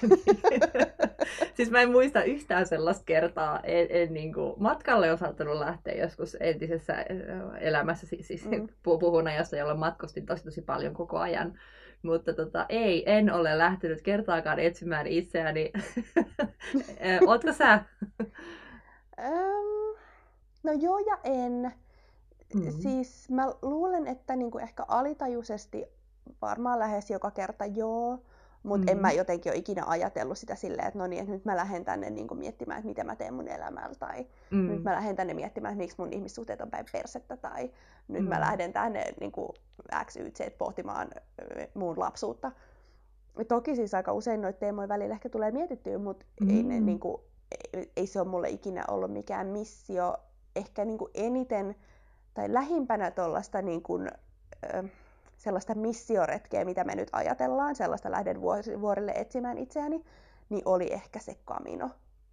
siis 1.56 1.70
mä 1.70 1.80
en 1.80 1.90
muista 1.90 2.22
yhtään 2.22 2.66
sellaista 2.66 3.04
kertaa. 3.04 3.60
En, 3.60 3.86
en, 3.90 4.12
niin 4.14 4.34
kuin, 4.34 4.54
matkalle 4.56 5.12
on 5.12 5.18
saattanut 5.18 5.58
lähteä 5.58 5.94
joskus 5.94 6.36
entisessä 6.40 7.04
elämässä, 7.60 8.06
siis, 8.06 8.28
siis 8.28 8.50
mm. 8.50 8.68
puhun 8.82 9.28
ajasta, 9.28 9.56
jolloin 9.56 9.78
matkustin 9.78 10.26
tosi 10.26 10.44
tosi 10.44 10.62
paljon 10.62 10.94
koko 10.94 11.18
ajan. 11.18 11.58
Mutta 12.02 12.32
tota, 12.32 12.66
ei, 12.68 13.12
en 13.12 13.32
ole 13.32 13.58
lähtenyt 13.58 14.02
kertaakaan 14.02 14.58
etsimään 14.58 15.06
itseäni. 15.06 15.72
Ootko 17.28 17.52
sä? 17.52 17.84
no 20.62 20.72
joo 20.72 20.98
ja 20.98 21.18
en. 21.24 21.72
Mm-hmm. 22.54 22.72
Siis 22.72 23.30
mä 23.30 23.46
luulen, 23.62 24.06
että 24.06 24.36
niinku 24.36 24.58
ehkä 24.58 24.84
alitajuisesti 24.88 25.86
varmaan 26.42 26.78
lähes 26.78 27.10
joka 27.10 27.30
kerta 27.30 27.66
joo, 27.66 28.18
mutta 28.62 28.84
mm. 28.84 28.88
en 28.88 28.98
mä 29.02 29.10
mm. 29.10 29.16
jotenkin 29.16 29.52
ole 29.52 29.58
ikinä 29.58 29.82
ajatellut 29.86 30.38
sitä 30.38 30.54
silleen, 30.54 30.88
että 30.88 30.98
no 30.98 31.06
niin, 31.06 31.20
että 31.20 31.32
nyt 31.32 31.44
mä 31.44 31.56
lähden 31.56 31.84
tänne 31.84 32.10
niin 32.10 32.28
kuin 32.28 32.38
miettimään, 32.38 32.78
että 32.78 32.88
mitä 32.88 33.04
mä 33.04 33.16
teen 33.16 33.34
mun 33.34 33.48
elämällä, 33.48 33.94
tai 33.94 34.26
mm. 34.50 34.68
nyt 34.68 34.82
mä 34.82 34.92
lähden 34.92 35.16
tänne 35.16 35.34
miettimään, 35.34 35.72
että 35.72 35.82
miksi 35.82 35.96
mun 35.98 36.12
ihmissuhteet 36.12 36.60
on 36.60 36.70
päin 36.70 36.86
persettä, 36.92 37.36
tai 37.36 37.70
nyt 38.08 38.22
mm. 38.22 38.28
mä 38.28 38.40
lähden 38.40 38.72
tänne 38.72 39.04
niin 39.20 39.32
kuin 39.32 39.48
X, 40.04 40.16
Y, 40.16 40.30
Z 40.30 40.58
pohtimaan 40.58 41.10
mun 41.74 41.98
lapsuutta. 41.98 42.52
Toki 43.48 43.76
siis 43.76 43.94
aika 43.94 44.12
usein 44.12 44.42
noita 44.42 44.58
teemoja 44.58 44.88
välillä 44.88 45.14
ehkä 45.14 45.28
tulee 45.28 45.50
mietittyä, 45.50 45.98
mutta 45.98 46.26
mm. 46.40 46.50
ei, 46.50 46.62
ne, 46.62 46.80
niin 46.80 47.00
kuin, 47.00 47.22
ei, 47.72 47.92
ei 47.96 48.06
se 48.06 48.20
ole 48.20 48.28
mulle 48.28 48.48
ikinä 48.48 48.84
ollut 48.88 49.12
mikään 49.12 49.46
missio. 49.46 50.16
Ehkä 50.56 50.84
niin 50.84 50.98
kuin 50.98 51.10
eniten 51.14 51.74
tai 52.34 52.52
lähimpänä 52.52 53.10
tuollaista 53.10 53.62
niin 53.62 53.82
kuin, 53.82 54.08
äh, 54.74 54.84
sellaista 55.42 55.74
missioretkeä, 55.74 56.64
mitä 56.64 56.84
me 56.84 56.94
nyt 56.94 57.08
ajatellaan, 57.12 57.74
sellaista 57.76 58.10
lähden 58.10 58.40
vuorille 58.80 59.12
etsimään 59.12 59.58
itseäni, 59.58 60.04
niin 60.48 60.62
oli 60.64 60.92
ehkä 60.92 61.18
se 61.18 61.36
kamino. 61.44 61.90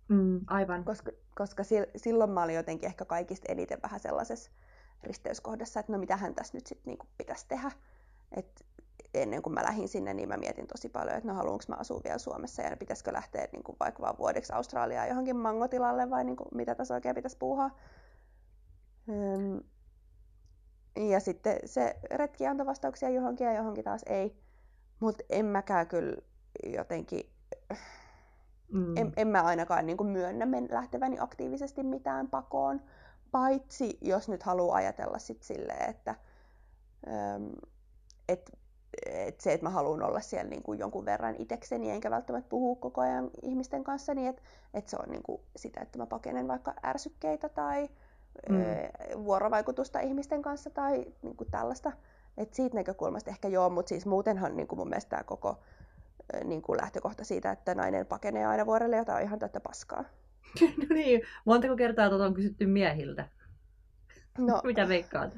Mm, 0.08 0.42
aivan. 0.48 0.84
Koska, 0.84 1.12
koska 1.36 1.64
silloin 1.96 2.30
mä 2.30 2.44
olin 2.44 2.56
jotenkin 2.56 2.88
ehkä 2.88 3.06
kaikista 3.06 3.52
eniten 3.52 3.82
vähän 3.84 4.00
sellaisessa 4.00 4.52
risteyskohdassa, 5.04 5.80
että 5.80 5.92
no 5.92 5.98
mitähän 5.98 6.36
tässä 6.36 6.58
nyt 6.58 6.68
sitten 6.68 6.86
niinku 6.86 7.06
pitäisi 7.18 7.46
tehdä. 7.48 7.72
Et 8.32 8.66
ennen 9.14 9.42
kuin 9.42 9.54
mä 9.54 9.64
lähdin 9.64 9.88
sinne, 9.88 10.14
niin 10.14 10.30
mä 10.30 10.38
mietin 10.38 10.68
tosi 10.68 10.90
paljon, 10.90 11.18
että 11.18 11.30
no 11.30 11.34
haluanko 11.34 11.64
mä 11.68 11.76
asua 11.76 12.02
vielä 12.04 12.18
Suomessa 12.18 12.62
ja 12.62 12.78
pitäisikö 12.78 13.14
lähteä 13.14 13.48
niin 13.52 13.64
kuin 13.64 13.76
vaikka 13.80 14.02
vaan 14.02 14.18
vuodeksi 14.18 14.54
Australiaan 14.54 15.10
johonkin 15.10 15.38
mangotilalle 15.38 16.10
vai 16.10 16.24
niin 16.24 16.38
kuin, 16.38 16.48
mitä 16.54 16.76
tässä 16.76 16.94
oikein 16.94 17.16
pitäisi 17.16 17.38
puuhaa. 17.38 17.72
Ja 20.96 21.20
sitten 21.20 21.60
se 21.66 21.96
retki 22.12 22.48
antoi 22.48 22.66
vastauksia 22.66 23.10
johonkin 23.10 23.48
ja 23.48 23.54
johonkin 23.54 23.84
taas 23.84 24.02
ei. 24.06 24.38
Mutta 25.00 25.24
en 25.30 25.46
mäkään 25.46 25.88
kyllä 25.88 26.18
jotenkin, 26.66 27.30
mm. 28.74 28.98
en, 28.98 29.14
en 29.18 29.28
mä 29.28 29.42
ainakaan 29.42 29.86
niin 29.86 29.98
kuin 29.98 30.10
myönnä 30.10 30.46
men 30.46 30.68
lähteväni 30.72 31.18
aktiivisesti 31.20 31.84
mitään 31.84 32.28
pakoon. 32.28 32.82
Paitsi 33.32 33.98
jos 34.02 34.30
nyt 34.30 34.44
haluaa 34.44 34.76
ajatella 34.76 35.20
sit 35.20 35.44
silleen, 35.44 35.90
että 35.90 36.16
äm, 37.08 37.52
et, 38.28 38.52
et 39.06 39.42
se, 39.42 39.54
että 39.54 39.66
mä 39.66 39.70
haluan 39.70 40.04
olla 40.04 40.20
siellä 40.20 40.50
niin 40.50 40.64
kuin 40.64 40.80
jonkun 40.80 41.06
verran 41.06 41.36
itekseni, 41.40 41.92
enkä 41.92 42.12
välttämättä 42.12 42.50
puhua 42.50 42.76
koko 42.76 43.02
ajan 43.02 43.30
ihmisten 43.42 43.84
kanssa, 43.84 44.14
niin 44.14 44.30
että 44.30 44.42
et 44.74 44.88
se 44.88 44.98
on 44.98 45.10
niin 45.10 45.24
kuin 45.24 45.42
sitä, 45.56 45.82
että 45.82 45.98
mä 45.98 46.06
pakenen 46.06 46.48
vaikka 46.48 46.74
ärsykkeitä 46.86 47.50
tai 47.50 47.90
mm. 48.50 49.24
vuorovaikutusta 49.24 50.00
ihmisten 50.00 50.42
kanssa 50.42 50.70
tai 50.70 51.06
niin 51.22 51.36
kuin 51.38 51.52
tällaista. 51.52 51.92
Et 52.38 52.54
siitä 52.54 52.76
näkökulmasta 52.76 53.30
ehkä 53.30 53.48
joo, 53.48 53.70
mutta 53.70 53.90
siis 53.90 54.06
muutenhan 54.06 54.56
niin 54.56 54.68
kuin 54.68 54.80
mun 54.80 54.90
mielestä 54.90 55.10
tämä 55.10 55.24
koko 55.24 55.60
niin 56.44 56.62
kuin 56.62 56.78
lähtökohta 56.82 57.24
siitä, 57.24 57.52
että 57.52 57.76
nainen 57.76 58.06
pakenee 58.06 58.46
aina 58.46 58.66
vuorelle, 58.66 58.98
jota 58.98 59.16
on 59.16 59.22
ihan 59.22 59.40
täyttä 59.40 59.60
paskaa. 59.60 60.04
no 60.90 60.96
niin, 60.96 61.22
montako 61.46 61.76
kertaa 61.76 62.10
tuota 62.10 62.26
on 62.26 62.34
kysytty 62.34 62.66
miehiltä? 62.66 63.28
No, 64.38 64.62
Mitä 64.64 64.88
veikkaat? 64.88 65.38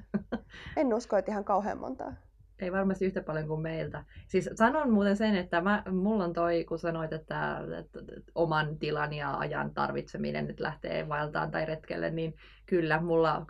en 0.78 0.94
usko, 0.94 1.18
että 1.18 1.32
ihan 1.32 1.44
kauhean 1.44 1.78
montaa. 1.78 2.14
Ei 2.62 2.72
varmasti 2.72 3.06
yhtä 3.06 3.22
paljon 3.22 3.48
kuin 3.48 3.62
meiltä. 3.62 4.04
Siis 4.28 4.50
sanon 4.56 4.92
muuten 4.92 5.18
sen, 5.18 5.36
että 5.36 5.62
mä, 5.62 5.84
mulla 5.92 6.24
on 6.24 6.34
toi, 6.34 6.64
kun 6.64 6.80
sanoit, 6.80 7.14
että, 7.14 7.62
että, 7.80 8.00
oman 8.36 8.78
tilan 8.78 9.14
ja 9.14 9.38
ajan 9.38 9.72
tarvitseminen 9.74 10.48
nyt 10.48 10.60
lähtee 10.60 11.10
vaeltaan 11.10 11.52
tai 11.52 11.66
retkelle, 11.66 12.12
niin 12.12 12.36
kyllä 12.66 13.02
mulla 13.02 13.46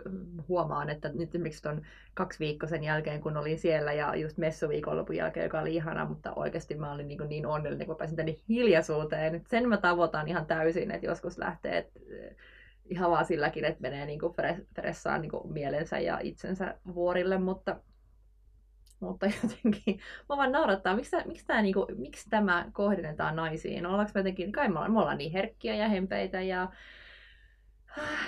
huomaan, 0.48 0.90
että 0.90 1.10
nyt 1.10 1.30
esimerkiksi 1.30 1.64
ton 1.64 1.82
kaksi 2.14 2.40
viikkoa 2.40 2.70
sen 2.70 2.84
jälkeen, 2.84 3.22
kun 3.22 3.38
olin 3.38 3.60
siellä 3.60 3.94
ja 3.94 4.16
just 4.16 4.38
messuviikonlopun 4.38 5.16
jälkeen, 5.16 5.44
joka 5.44 5.60
oli 5.60 5.76
ihana, 5.76 6.06
mutta 6.06 6.34
oikeasti 6.34 6.76
mä 6.76 6.92
olin 6.92 7.08
niin, 7.08 7.30
niin 7.30 7.46
onnellinen, 7.46 7.88
kun 7.88 7.96
pääsin 7.96 8.18
tänne 8.18 8.36
hiljaisuuteen. 8.50 9.44
Sen 9.48 9.70
mä 9.70 9.78
tavoitan 9.78 10.28
ihan 10.28 10.46
täysin, 10.46 10.92
että 10.92 11.08
joskus 11.08 11.38
lähtee, 11.38 11.78
että 11.78 12.00
ihan 12.86 13.12
vaan 13.12 13.26
silläkin, 13.26 13.66
että 13.66 13.82
menee 13.82 14.06
niin 14.06 14.20
kuin 14.20 14.34
fressaan 14.76 15.22
niin 15.22 15.32
kuin 15.32 15.54
mielensä 15.54 16.00
ja 16.00 16.20
itsensä 16.22 16.76
vuorille, 16.94 17.38
mutta 17.38 17.76
mutta 19.02 19.26
jotenkin 19.26 20.00
mä 20.30 20.38
vaan 20.38 20.52
naurattaa, 20.52 20.96
miksi, 20.96 21.16
miksi, 21.26 21.46
tämä, 21.46 21.62
niin 21.62 21.74
kuin, 21.74 21.86
miksi 21.98 22.30
tämä 22.30 22.70
kohdennetaan 22.74 23.36
naisiin? 23.36 23.86
Ollaanko 23.86 24.12
me 24.16 24.20
jotenkin, 24.20 24.52
kai 24.52 24.68
me 24.68 24.74
ollaan, 24.74 24.92
me 24.92 25.00
ollaan 25.00 25.18
niin 25.18 25.32
herkkiä 25.32 25.76
ja 25.76 25.90
hempeitä 25.90 26.42
ja 26.42 26.70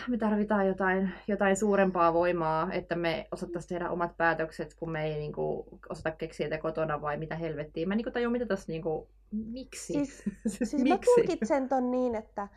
me 0.08 0.18
tarvitaan 0.18 0.68
jotain, 0.68 1.12
jotain 1.28 1.58
suurempaa 1.58 2.14
voimaa, 2.14 2.72
että 2.72 2.96
me 2.96 3.28
osattaisiin 3.32 3.70
tehdä 3.70 3.90
omat 3.90 4.18
päätökset, 4.18 4.74
kun 4.74 4.92
me 4.92 5.06
ei 5.06 5.16
niin 5.16 5.34
kuin, 5.34 5.68
osata 5.90 6.12
keksiä 6.12 6.46
sitä 6.46 6.58
kotona 6.58 7.02
vai 7.02 7.18
mitä 7.18 7.36
helvettiä. 7.36 7.86
Mä 7.86 7.96
niin 7.96 8.14
tajua, 8.14 8.32
mitä 8.32 8.46
tässä 8.46 8.72
niin 8.72 8.82
kuin, 8.82 9.08
miksi? 9.32 9.94
Siis, 9.94 10.24
siis 10.48 10.74
miksi? 10.74 10.90
mä 10.90 10.98
tulkitsen 11.06 11.70
ton 11.70 11.92
niin, 11.92 12.16
että 12.16 12.48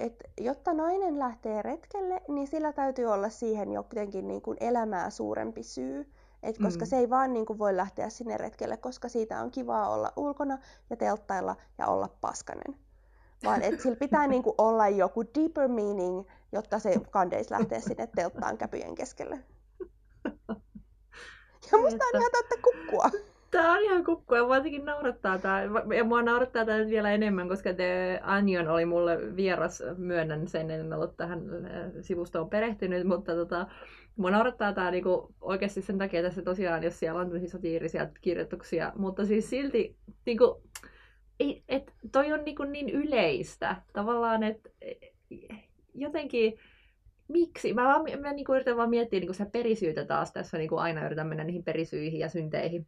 et 0.00 0.24
jotta 0.40 0.72
nainen 0.72 1.18
lähtee 1.18 1.62
retkelle, 1.62 2.20
niin 2.28 2.46
sillä 2.46 2.72
täytyy 2.72 3.06
olla 3.06 3.28
siihen 3.28 3.72
jotenkin 3.72 4.28
niin 4.28 4.42
kuin 4.42 4.56
elämää 4.60 5.10
suurempi 5.10 5.62
syy. 5.62 6.12
Et 6.42 6.58
koska 6.58 6.84
mm. 6.84 6.88
se 6.88 6.96
ei 6.96 7.10
vaan 7.10 7.32
niin 7.32 7.46
kuin 7.46 7.58
voi 7.58 7.76
lähteä 7.76 8.08
sinne 8.08 8.36
retkelle, 8.36 8.76
koska 8.76 9.08
siitä 9.08 9.40
on 9.40 9.50
kivaa 9.50 9.90
olla 9.90 10.12
ulkona 10.16 10.58
ja 10.90 10.96
telttailla 10.96 11.56
ja 11.78 11.86
olla 11.86 12.08
paskanen 12.20 12.74
vaan 13.44 13.62
että 13.62 13.82
sillä 13.82 13.96
pitää 13.96 14.26
niinku 14.26 14.54
olla 14.68 14.88
joku 14.88 15.24
deeper 15.38 15.68
meaning, 15.68 16.24
jotta 16.52 16.78
se 16.78 16.94
kandeis 17.10 17.50
lähtee 17.50 17.80
sinne 17.80 18.08
telttaan 18.16 18.58
käpyjen 18.58 18.94
keskelle. 18.94 19.38
Ja 21.72 21.78
musta 21.78 22.04
on 22.04 22.20
ihan 22.20 22.30
totta 22.32 22.54
kukkua. 22.62 23.20
Tää 23.50 23.72
on 23.72 23.82
ihan 23.82 24.04
kukkua 24.04 24.36
ja 24.36 24.48
varsinkin 24.48 24.84
naurattaa 24.84 25.38
tää. 25.38 25.62
Ja 25.96 26.04
mua 26.04 26.22
naurattaa 26.22 26.64
tää 26.64 26.78
nyt 26.78 26.88
vielä 26.88 27.10
enemmän, 27.10 27.48
koska 27.48 27.74
The 27.74 28.20
Onion 28.38 28.68
oli 28.68 28.84
mulle 28.84 29.36
vieras, 29.36 29.82
myönnän 29.96 30.48
sen, 30.48 30.70
en 30.70 30.92
ollut 30.92 31.16
tähän 31.16 31.40
äh, 31.64 31.90
sivustoon 32.00 32.50
perehtynyt, 32.50 33.06
mutta 33.06 33.34
tota, 33.34 33.66
mua 34.16 34.30
naurattaa 34.30 34.72
tää 34.72 34.90
niinku 34.90 35.34
oikeasti 35.40 35.82
sen 35.82 35.98
takia 35.98 36.22
tässä 36.22 36.42
tosiaan, 36.42 36.82
jos 36.82 36.98
siellä 36.98 37.20
on 37.20 37.26
tämmöisiä 37.26 37.48
satiirisia 37.48 38.08
kirjoituksia, 38.20 38.92
mutta 38.96 39.26
siis 39.26 39.50
silti 39.50 39.96
niinku, 40.26 40.62
ei, 41.40 41.64
et, 41.68 41.92
toi 42.12 42.32
on 42.32 42.44
niin, 42.44 42.72
niin 42.72 42.90
yleistä 42.90 43.76
tavallaan, 43.92 44.42
että 44.42 44.70
jotenkin 45.94 46.58
miksi? 47.28 47.74
Mä, 47.74 47.84
vaan, 47.84 48.20
mä 48.20 48.32
niin 48.32 48.44
kuin 48.44 48.56
yritän 48.56 48.76
vaan 48.76 48.90
miettiä 48.90 49.20
niin 49.20 49.28
kuin 49.28 49.34
sitä 49.34 49.50
perisyytä 49.50 50.04
taas 50.04 50.32
tässä, 50.32 50.58
niin 50.58 50.68
kuin 50.68 50.80
aina 50.80 51.06
yritän 51.06 51.26
mennä 51.26 51.44
niihin 51.44 51.64
perisyihin 51.64 52.20
ja 52.20 52.28
synteihin. 52.28 52.86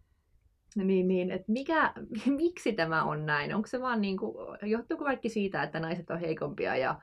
Niin, 0.76 1.08
niin 1.08 1.30
että 1.30 1.52
mikä, 1.52 1.92
miksi 2.36 2.72
tämä 2.72 3.04
on 3.04 3.26
näin? 3.26 3.54
Onko 3.54 3.66
se 3.66 3.80
vaan 3.80 4.00
niin 4.00 4.16
kuin, 4.16 4.36
johtuuko 4.62 5.04
kaikki 5.04 5.28
siitä, 5.28 5.62
että 5.62 5.80
naiset 5.80 6.10
on 6.10 6.20
heikompia 6.20 6.76
ja, 6.76 7.00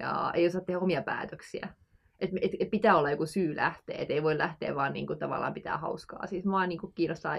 ja 0.00 0.32
ei 0.34 0.46
osaa 0.46 0.60
tehdä 0.60 0.80
omia 0.80 1.02
päätöksiä? 1.02 1.68
Että 2.22 2.36
et, 2.42 2.52
et 2.60 2.70
pitää 2.70 2.96
olla 2.96 3.10
joku 3.10 3.26
syy 3.26 3.56
lähteä, 3.56 3.96
että 3.98 4.14
ei 4.14 4.22
voi 4.22 4.38
lähteä 4.38 4.74
vaan 4.74 4.92
niin 4.92 5.06
kuin, 5.06 5.18
tavallaan 5.18 5.54
pitää 5.54 5.78
hauskaa. 5.78 6.26
Siis 6.26 6.44
mua 6.44 6.66
niin 6.66 6.80
kuin, 6.80 6.92
kiinnostaa 6.94 7.36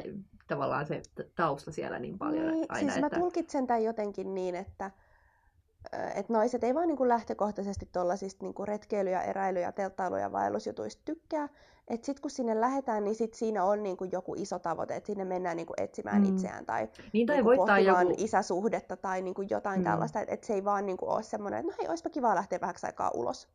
tavallaan 0.47 0.85
se 0.85 1.01
tausta 1.35 1.71
siellä 1.71 1.99
niin 1.99 2.17
paljon 2.17 2.47
niin, 2.47 2.65
aina. 2.69 2.91
Siis 2.91 3.03
että... 3.03 3.15
mä 3.15 3.21
tulkitsen 3.21 3.67
tämän 3.67 3.83
jotenkin 3.83 4.35
niin, 4.35 4.55
että 4.55 4.91
et 6.15 6.29
naiset 6.29 6.63
ei 6.63 6.75
vaan 6.75 6.87
niin 6.87 6.97
kuin 6.97 7.09
lähtökohtaisesti 7.09 7.89
tuollaisista 7.91 8.45
niin 8.45 8.67
retkeilyjä, 8.67 9.21
eräilyjä, 9.21 9.71
telttailuja 9.71 10.21
ja 10.21 10.31
vaellusjutuista 10.31 11.01
tykkää. 11.05 11.49
Että 11.87 12.05
sitten 12.05 12.21
kun 12.21 12.31
sinne 12.31 12.61
lähdetään, 12.61 13.03
niin 13.03 13.15
sit 13.15 13.33
siinä 13.33 13.63
on 13.63 13.83
niin 13.83 13.97
kuin 13.97 14.11
joku 14.11 14.35
iso 14.37 14.59
tavoite, 14.59 14.95
että 14.95 15.07
sinne 15.07 15.25
mennään 15.25 15.57
niin 15.57 15.65
kuin 15.65 15.81
etsimään 15.81 16.21
mm. 16.21 16.29
itseään 16.29 16.65
tai, 16.65 16.89
niin, 17.13 17.27
tai 17.27 17.35
niin 17.35 17.45
pohtimaan 17.45 18.07
joku... 18.07 18.13
isäsuhdetta 18.17 18.97
tai 18.97 19.21
niin 19.21 19.33
kuin 19.33 19.47
jotain 19.51 19.79
mm. 19.79 19.83
tällaista. 19.83 20.19
Että 20.19 20.33
et 20.33 20.43
se 20.43 20.53
ei 20.53 20.65
vaan 20.65 20.85
niin 20.85 20.97
kuin 20.97 21.09
ole 21.09 21.23
semmoinen, 21.23 21.59
että 21.59 21.71
no 21.71 21.77
hei, 21.79 21.89
olisipa 21.89 22.09
kiva 22.09 22.35
lähteä 22.35 22.61
vähäksi 22.61 22.85
aikaa 22.85 23.11
ulos. 23.13 23.47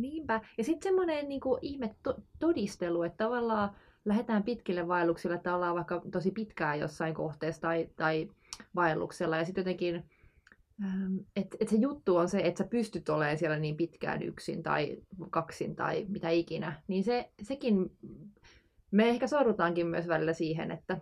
Niinpä. 0.00 0.40
Ja 0.58 0.64
sitten 0.64 0.90
semmoinen 0.90 1.28
niin 1.28 1.40
ihme 1.62 1.94
to- 2.02 2.22
todistelu, 2.38 3.02
että 3.02 3.24
tavallaan 3.24 3.70
lähdetään 4.04 4.42
pitkille 4.42 4.88
vaelluksille, 4.88 5.36
että 5.36 5.54
ollaan 5.54 5.74
vaikka 5.74 6.02
tosi 6.12 6.30
pitkään 6.30 6.80
jossain 6.80 7.14
kohteessa 7.14 7.62
tai, 7.62 7.88
tai 7.96 8.30
vaelluksella. 8.74 9.36
Ja 9.36 9.44
sitten 9.44 9.62
jotenkin, 9.62 10.04
että 11.36 11.56
et 11.60 11.68
se 11.68 11.76
juttu 11.76 12.16
on 12.16 12.28
se, 12.28 12.40
että 12.40 12.64
sä 12.64 12.70
pystyt 12.70 13.08
olemaan 13.08 13.38
siellä 13.38 13.58
niin 13.58 13.76
pitkään 13.76 14.22
yksin 14.22 14.62
tai 14.62 14.98
kaksin 15.30 15.76
tai 15.76 16.06
mitä 16.08 16.30
ikinä. 16.30 16.82
Niin 16.88 17.04
se, 17.04 17.30
sekin, 17.42 17.96
me 18.90 19.08
ehkä 19.08 19.26
sorrutaankin 19.26 19.86
myös 19.86 20.08
välillä 20.08 20.32
siihen, 20.32 20.70
että 20.70 21.00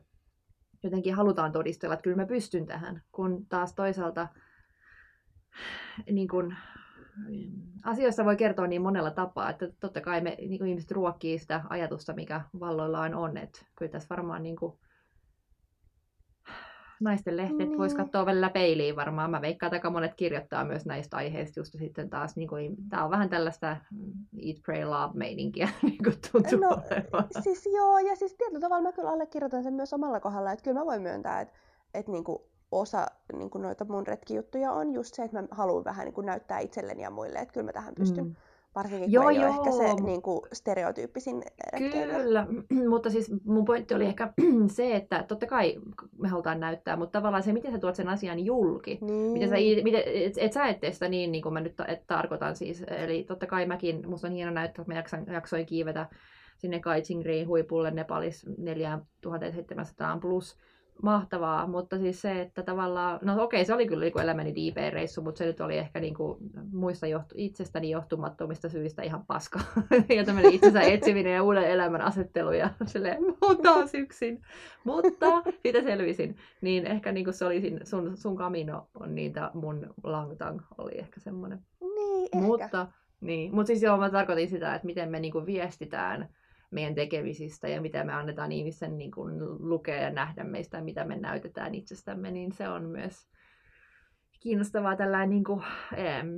jotenkin 0.83 1.15
halutaan 1.15 1.53
todistella, 1.53 1.95
että 1.95 2.03
kyllä 2.03 2.17
mä 2.17 2.27
pystyn 2.27 2.67
tähän. 2.67 3.03
Kun 3.13 3.47
taas 3.49 3.75
toisaalta 3.75 4.29
niin 6.11 6.29
kun, 6.29 6.55
asioista 7.85 8.25
voi 8.25 8.37
kertoa 8.37 8.67
niin 8.67 8.83
monella 8.83 9.11
tapaa, 9.11 9.51
että 9.51 9.69
totta 9.81 10.01
kai 10.01 10.21
me 10.21 10.37
niin 10.39 10.59
kuin 10.59 10.69
ihmiset 10.69 10.91
ruokkii 10.91 11.39
sitä 11.39 11.63
ajatusta, 11.69 12.13
mikä 12.13 12.41
valloillaan 12.61 13.15
on. 13.15 13.37
Että 13.37 13.67
kyllä 13.77 13.93
tässä 13.93 14.09
varmaan 14.11 14.43
niin 14.43 14.57
kuin, 14.57 14.79
naisten 17.01 17.37
lehdet 17.37 17.69
niin. 17.69 17.79
voisi 17.79 17.97
katsoa 17.97 18.27
välillä 18.27 18.51
peiliin 18.51 18.97
varmaan. 18.97 19.31
Mä 19.31 19.41
veikkaan, 19.41 19.69
että 19.69 19.77
aika 19.77 19.91
monet 19.91 20.15
kirjoittaa 20.15 20.65
myös 20.65 20.87
näistä 20.87 21.17
aiheista 21.17 21.61
just 21.61 21.73
sitten 21.79 22.11
taas, 22.11 22.37
niin 22.37 22.49
kuin, 22.49 22.77
tämä 22.89 23.05
on 23.05 23.11
vähän 23.11 23.29
tällaista 23.29 23.77
eat, 24.47 24.57
pray, 24.65 24.85
love 24.85 25.15
meininkiä, 25.15 25.69
niin 25.83 26.05
kuin 26.05 26.17
tuntuu 26.33 26.59
no, 26.59 26.83
siis 27.43 27.67
joo, 27.77 27.99
ja 27.99 28.17
siis 28.17 28.35
tietyllä 28.35 28.61
tavalla 28.61 28.83
mä 28.83 28.93
kyllä 28.93 29.11
allekirjoitan 29.11 29.63
sen 29.63 29.75
myös 29.75 29.93
omalla 29.93 30.21
kohdalla, 30.21 30.53
että 30.53 30.63
kyllä 30.65 30.81
mä 30.81 30.87
voin 30.87 31.03
myöntää, 31.03 31.41
että, 31.41 31.55
että 31.95 32.13
niin 32.13 32.25
kuin 32.25 32.39
osa 32.73 33.07
niin 33.33 33.51
kuin 33.51 33.63
noita 33.63 33.85
mun 33.85 34.07
retkijuttuja 34.07 34.73
on 34.73 34.93
just 34.93 35.15
se, 35.15 35.23
että 35.23 35.43
mä 35.43 35.49
haluan 35.51 35.85
vähän 35.85 36.05
niin 36.05 36.15
kuin 36.15 36.27
näyttää 36.27 36.59
itselleni 36.59 37.03
ja 37.03 37.11
muille, 37.11 37.39
että 37.39 37.55
kyllä 37.55 37.65
mä 37.65 37.73
tähän 37.73 37.95
pystyn. 37.95 38.25
Mm. 38.25 38.35
Varsinkin 38.75 39.13
joo, 39.13 39.25
kun 39.25 39.35
joo. 39.35 39.49
ehkä 39.49 39.71
se 39.71 39.95
niin 40.03 40.23
kuin 40.23 40.41
stereotyyppisin 40.53 41.43
retkeily. 41.73 42.13
Kyllä, 42.13 42.47
mutta 42.91 43.11
siis 43.11 43.33
mun 43.45 43.65
pointti 43.65 43.95
oli 43.95 44.07
ehkä 44.07 44.33
se, 44.77 44.97
että 44.97 45.25
totta 45.29 45.47
kai 45.47 45.75
me 46.19 46.29
halutaan 46.29 46.61
näyttää, 46.61 46.97
mutta 46.97 47.19
tavallaan 47.19 47.43
se, 47.43 47.53
miten 47.53 47.73
sä 47.73 47.79
tuot 47.79 47.95
sen 47.95 48.09
asian 48.09 48.45
julki. 48.45 48.99
Niin. 49.01 49.33
Miten 49.33 49.49
sä, 49.49 49.55
miten, 49.85 50.03
et, 50.07 50.35
et 50.37 50.53
sä 50.53 50.67
et 50.67 50.81
tee 50.81 50.93
sitä 50.93 51.09
niin, 51.09 51.33
niin 51.33 51.43
kuin 51.43 51.53
mä 51.53 51.61
nyt 51.61 51.75
et 51.89 52.07
tarkoitan 52.07 52.57
siis. 52.57 52.83
Eli 52.83 53.25
totta 53.25 53.47
kai 53.47 53.67
mäkin, 53.67 54.09
musta 54.09 54.27
on 54.27 54.33
hieno 54.33 54.53
näyttää, 54.53 54.83
että 54.83 54.93
mä 54.93 54.99
jaksan, 54.99 55.27
jaksoin 55.27 55.67
kiivetä 55.67 56.07
sinne 56.59 56.81
Kaitsingriin 56.81 57.49
huipulle 57.49 57.91
Nepalis 57.91 58.47
4700 58.59 60.19
plus 60.21 60.57
mahtavaa, 61.03 61.67
mutta 61.67 61.99
siis 61.99 62.21
se, 62.21 62.41
että 62.41 62.63
tavallaan, 62.63 63.19
no 63.23 63.43
okei, 63.43 63.65
se 63.65 63.75
oli 63.75 63.87
kyllä 63.87 64.05
niin 64.05 64.21
elämäni 64.21 64.53
DP-reissu, 64.53 65.23
mutta 65.23 65.39
se 65.39 65.45
nyt 65.45 65.61
oli 65.61 65.79
ehkä 65.79 66.01
niin 66.01 66.15
kuin 66.15 66.39
muista 66.73 67.07
johtu, 67.07 67.35
itsestäni 67.39 67.91
johtumattomista 67.91 68.69
syistä 68.69 69.03
ihan 69.03 69.25
paska. 69.27 69.61
ja 70.17 70.25
tämmöinen 70.25 70.53
itsensä 70.53 70.81
etsiminen 70.81 71.35
ja 71.35 71.43
uuden 71.43 71.65
elämän 71.65 72.01
asettelu 72.01 72.53
ja 72.53 72.71
silleen, 72.87 73.23
mä 73.23 73.55
taas 73.63 73.95
yksin. 73.95 74.43
mutta 74.85 75.43
siitä 75.63 75.83
selvisin. 75.83 76.37
Niin 76.61 76.87
ehkä 76.87 77.13
niin 77.13 77.25
kuin 77.25 77.35
se 77.35 77.45
oli 77.45 77.63
sun, 77.85 78.17
sun 78.17 78.37
kamino 78.37 78.89
on 79.01 79.15
niitä 79.15 79.51
mun 79.55 79.95
langtang 80.03 80.61
oli 80.79 80.99
ehkä 80.99 81.21
semmoinen. 81.21 81.59
Niin, 81.81 82.29
ehkä. 82.33 82.39
Mutta, 82.39 82.87
niin. 83.21 83.55
Mutta 83.55 83.67
siis 83.67 83.83
joo, 83.83 83.97
mä 83.97 84.11
tarkoitin 84.11 84.49
sitä, 84.49 84.75
että 84.75 84.87
miten 84.87 85.11
me 85.11 85.21
niin 85.21 85.33
kuin 85.33 85.47
viestitään 85.47 86.29
meidän 86.71 86.95
tekemisistä 86.95 87.69
ja 87.69 87.81
mitä 87.81 88.05
me 88.05 88.13
annetaan 88.13 88.53
ihmisten 88.53 88.99
niin 88.99 89.11
kuin 89.11 89.35
lukea 89.69 90.03
ja 90.03 90.11
nähdä 90.11 90.45
meistä 90.45 90.77
ja 90.77 90.85
mitä 90.85 91.05
me 91.05 91.17
näytetään 91.17 91.75
itsestämme, 91.75 92.31
niin 92.31 92.53
se 92.53 92.69
on 92.69 92.85
myös 92.85 93.29
kiinnostavaa 94.41 94.97
tällainen 94.97 95.31
niin 95.31 95.45
kuin, 95.45 95.63
ähm, 95.99 96.29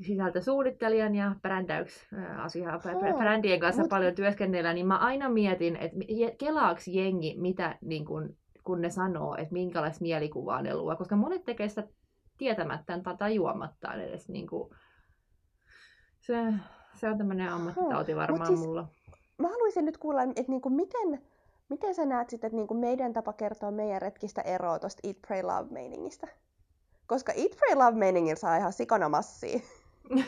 sisältösuunnittelijan 0.00 1.14
ja 1.14 1.34
brändäyks 1.42 2.08
asia, 2.38 2.74
oh, 2.74 3.18
brändien 3.18 3.60
kanssa 3.60 3.82
mut... 3.82 3.88
paljon 3.88 4.14
työskennellä, 4.14 4.72
niin 4.72 4.86
mä 4.86 4.98
aina 4.98 5.28
mietin, 5.28 5.76
että 5.76 5.98
kelaaks 6.38 6.88
jengi, 6.88 7.36
mitä 7.38 7.78
niin 7.80 8.04
kuin, 8.04 8.36
kun 8.64 8.80
ne 8.80 8.90
sanoo, 8.90 9.36
että 9.36 9.52
minkälaista 9.52 10.02
mielikuvaa 10.02 10.62
ne 10.62 10.74
luo, 10.74 10.96
koska 10.96 11.16
monet 11.16 11.44
tekee 11.44 11.68
sitä 11.68 11.88
tietämättään 12.38 13.02
tai 13.02 13.16
tajuamattaan 13.16 14.00
edes. 14.00 14.28
Niin 14.28 14.46
kuin, 14.46 14.70
se, 16.18 16.54
se 16.94 17.08
on 17.08 17.18
tämmöinen 17.18 17.48
ammattitauti 17.48 18.16
varmaan 18.16 18.46
siis, 18.46 18.60
mulla 18.60 18.88
mä 19.40 19.48
haluaisin 19.48 19.84
nyt 19.84 19.98
kuulla, 19.98 20.22
että 20.22 20.44
niinku 20.48 20.70
miten, 20.70 21.22
miten 21.68 21.94
sä 21.94 22.06
näet 22.06 22.30
sitten, 22.30 22.48
että 22.48 22.56
niinku 22.56 22.74
meidän 22.74 23.12
tapa 23.12 23.32
kertoa 23.32 23.70
meidän 23.70 24.02
retkistä 24.02 24.40
eroa 24.42 24.78
tuosta 24.78 25.00
Eat, 25.04 25.16
Pray, 25.26 25.42
Love-meiningistä? 25.42 26.28
Koska 27.06 27.32
Eat, 27.32 27.50
Pray, 27.56 27.74
Love-meiningillä 27.78 28.36
saa 28.36 28.56
ihan 28.56 28.72
sikana 28.72 29.08
massia. 29.08 29.60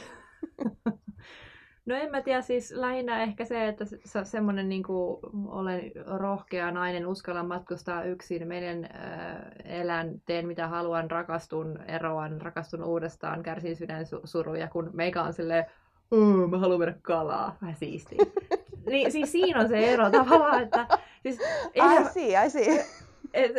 No 1.86 1.94
en 1.94 2.10
mä 2.10 2.22
tiedä, 2.22 2.40
siis 2.40 2.70
lähinnä 2.70 3.22
ehkä 3.22 3.44
se, 3.44 3.68
että 3.68 3.84
se, 3.84 4.24
semmoinen 4.24 4.68
niin 4.68 4.82
kuin, 4.82 5.20
olen 5.48 5.92
rohkea 6.06 6.70
nainen, 6.70 7.06
uskallan 7.06 7.46
matkustaa 7.46 8.04
yksin, 8.04 8.48
menen, 8.48 8.84
äh, 8.84 9.36
elän, 9.64 10.22
teen 10.26 10.46
mitä 10.46 10.68
haluan, 10.68 11.10
rakastun, 11.10 11.80
eroan, 11.88 12.40
rakastun 12.40 12.84
uudestaan, 12.84 13.42
kärsin 13.42 13.76
sydän 13.76 14.04
suruja, 14.24 14.68
kun 14.68 14.90
meikä 14.92 15.22
on 15.22 15.32
silleen, 15.32 15.66
mm, 16.10 16.50
mä 16.50 16.58
haluan 16.58 16.78
mennä 16.78 16.94
kalaa, 17.02 17.56
vähän 17.62 17.76
siistiä. 17.76 18.18
niin, 18.86 19.12
siis 19.12 19.32
siinä 19.32 19.60
on 19.60 19.68
se 19.68 19.92
ero 19.92 20.10
tavallaan, 20.20 20.62
että... 20.62 20.86
Siis, 21.22 21.38
I 21.74 22.12
see, 22.12 22.46
I 22.46 22.50
see. 22.50 22.86
Et, 23.34 23.56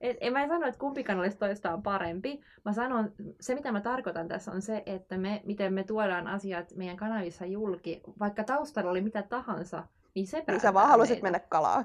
et, 0.00 0.16
en 0.20 0.32
mä 0.32 0.48
sano, 0.48 0.66
että 0.66 0.80
kumpikaan 0.80 1.18
olisi 1.18 1.36
toistaan 1.36 1.82
parempi. 1.82 2.40
Mä 2.64 2.72
sanon, 2.72 3.12
se 3.40 3.54
mitä 3.54 3.72
mä 3.72 3.80
tarkoitan 3.80 4.28
tässä 4.28 4.52
on 4.52 4.62
se, 4.62 4.82
että 4.86 5.18
me, 5.18 5.42
miten 5.44 5.74
me 5.74 5.84
tuodaan 5.84 6.26
asiat 6.26 6.74
meidän 6.74 6.96
kanavissa 6.96 7.46
julki, 7.46 8.02
vaikka 8.18 8.44
taustalla 8.44 8.90
oli 8.90 9.00
mitä 9.00 9.22
tahansa, 9.22 9.84
niin 10.14 10.26
se 10.26 10.44
Niin 10.48 10.60
sä 10.60 10.74
vaan 10.74 10.88
halusit 10.88 11.22
mennä 11.22 11.38
kalaa. 11.38 11.84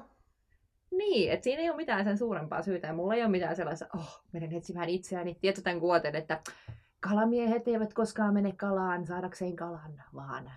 Niin, 0.90 1.32
että 1.32 1.44
siinä 1.44 1.62
ei 1.62 1.70
ole 1.70 1.76
mitään 1.76 2.04
sen 2.04 2.18
suurempaa 2.18 2.62
syytä. 2.62 2.86
Ja 2.86 2.92
mulla 2.92 3.14
ei 3.14 3.22
ole 3.22 3.30
mitään 3.30 3.56
sellaista, 3.56 3.86
oh, 3.94 4.22
menen 4.32 4.52
etsimään 4.52 4.88
itseäni. 4.88 5.34
Tiedätkö 5.40 5.62
tämän 5.62 5.80
kuoten, 5.80 6.14
että 6.14 6.40
kalamiehet 7.00 7.68
eivät 7.68 7.94
koskaan 7.94 8.34
mene 8.34 8.52
kalaan 8.52 9.06
saadakseen 9.06 9.56
kalan, 9.56 10.02
vaan 10.14 10.50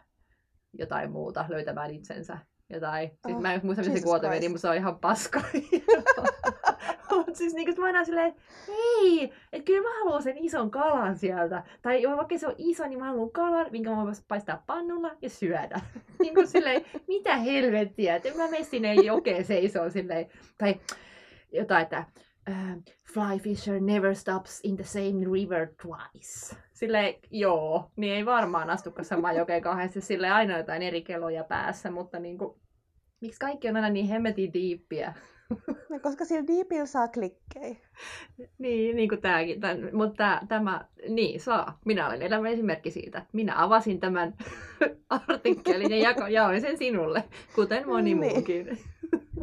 jotain 0.79 1.12
muuta 1.12 1.46
löytämään 1.50 1.91
itsensä. 1.91 2.38
Jotain. 2.70 3.10
Sitten 3.10 3.36
Oh, 3.36 3.41
mä 3.41 3.53
en 3.53 3.62
muista, 3.63 3.82
miten 3.82 3.86
se 3.86 3.91
Jesus 3.91 4.03
kuote 4.03 4.29
meni, 4.29 4.50
mutta 4.50 4.62
se 4.62 4.70
on 4.70 4.75
ihan 4.75 5.00
paska. 5.00 5.41
Mut 7.12 7.36
siis 7.36 7.53
niinku, 7.53 7.82
mä 7.82 7.86
aina 7.86 8.05
silleen, 8.05 8.36
hei, 8.67 9.34
että 9.53 9.65
kyllä 9.65 9.89
mä 9.89 10.00
haluan 10.00 10.24
sen 10.24 10.38
ison 10.38 10.72
kalan 10.72 11.17
sieltä. 11.17 11.63
Tai 11.82 12.03
vaikka 12.17 12.38
se 12.38 12.48
on 12.48 12.55
iso, 12.58 12.88
niin 12.88 13.00
mä 13.00 13.05
haluan 13.05 13.32
kalan, 13.32 13.67
minkä 13.72 13.89
mä 13.89 13.96
voin 13.96 14.15
paistaa 14.27 14.63
pannulla 14.67 15.12
ja 15.22 15.29
syödä. 15.29 15.82
niin 16.22 16.36
kuin 16.36 16.48
silleen, 16.48 16.86
mitä 17.08 17.38
helvettiä, 17.38 18.15
että 18.15 18.29
mä 18.38 18.48
mene 18.48 18.63
sinne 18.63 18.94
jokeen 18.94 19.46
seisoo 19.46 19.89
silleen. 19.89 20.29
Tai 20.58 20.75
jotain, 21.51 21.84
että 21.84 22.05
uh, 22.50 22.84
fly 23.13 23.39
fisher 23.39 23.79
never 23.79 24.15
stops 24.15 24.60
in 24.63 24.75
the 24.75 24.84
same 24.84 25.25
river 25.34 25.67
twice. 25.82 26.55
Silleen, 26.75 27.15
joo, 27.32 27.91
niin 27.96 28.13
ei 28.13 28.25
varmaan 28.25 28.70
astukaan 28.70 29.05
samaan 29.05 29.36
jokeen 29.41 29.62
kahdesti, 29.62 30.01
sille 30.01 30.29
aina 30.29 30.58
jotain 30.58 30.82
eri 30.82 31.01
keloja 31.01 31.44
päässä, 31.44 31.91
mutta 31.91 32.20
niinku, 32.20 32.60
miksi 33.22 33.39
kaikki 33.39 33.70
on 33.70 33.75
aina 33.75 33.89
niin 33.89 34.08
hemmetin 34.08 34.53
diippiä? 34.53 35.13
No, 35.89 36.00
koska 36.00 36.25
sillä 36.25 36.48
diipillä 36.48 36.86
saa 36.86 37.08
klikkejä. 37.08 37.75
Niin, 38.58 38.96
niin 38.96 39.10
kuin 39.10 39.22
tämäkin. 39.22 39.62
Tän, 39.62 39.89
mutta 39.94 40.41
tämä, 40.48 40.86
niin 41.10 41.39
saa. 41.39 41.79
Minä 41.86 42.08
olen 42.08 42.22
elämä 42.22 42.50
esimerkki 42.50 42.91
siitä. 42.91 43.25
Minä 43.34 43.63
avasin 43.63 44.00
tämän 44.00 44.34
artikkelin 45.29 45.91
ja 45.91 45.98
jako, 45.98 46.27
jaoin 46.27 46.62
sen 46.62 46.77
sinulle, 46.77 47.24
kuten 47.55 47.88
moni 47.88 48.13
Niin. 48.15 48.17
muukin. 48.34 48.77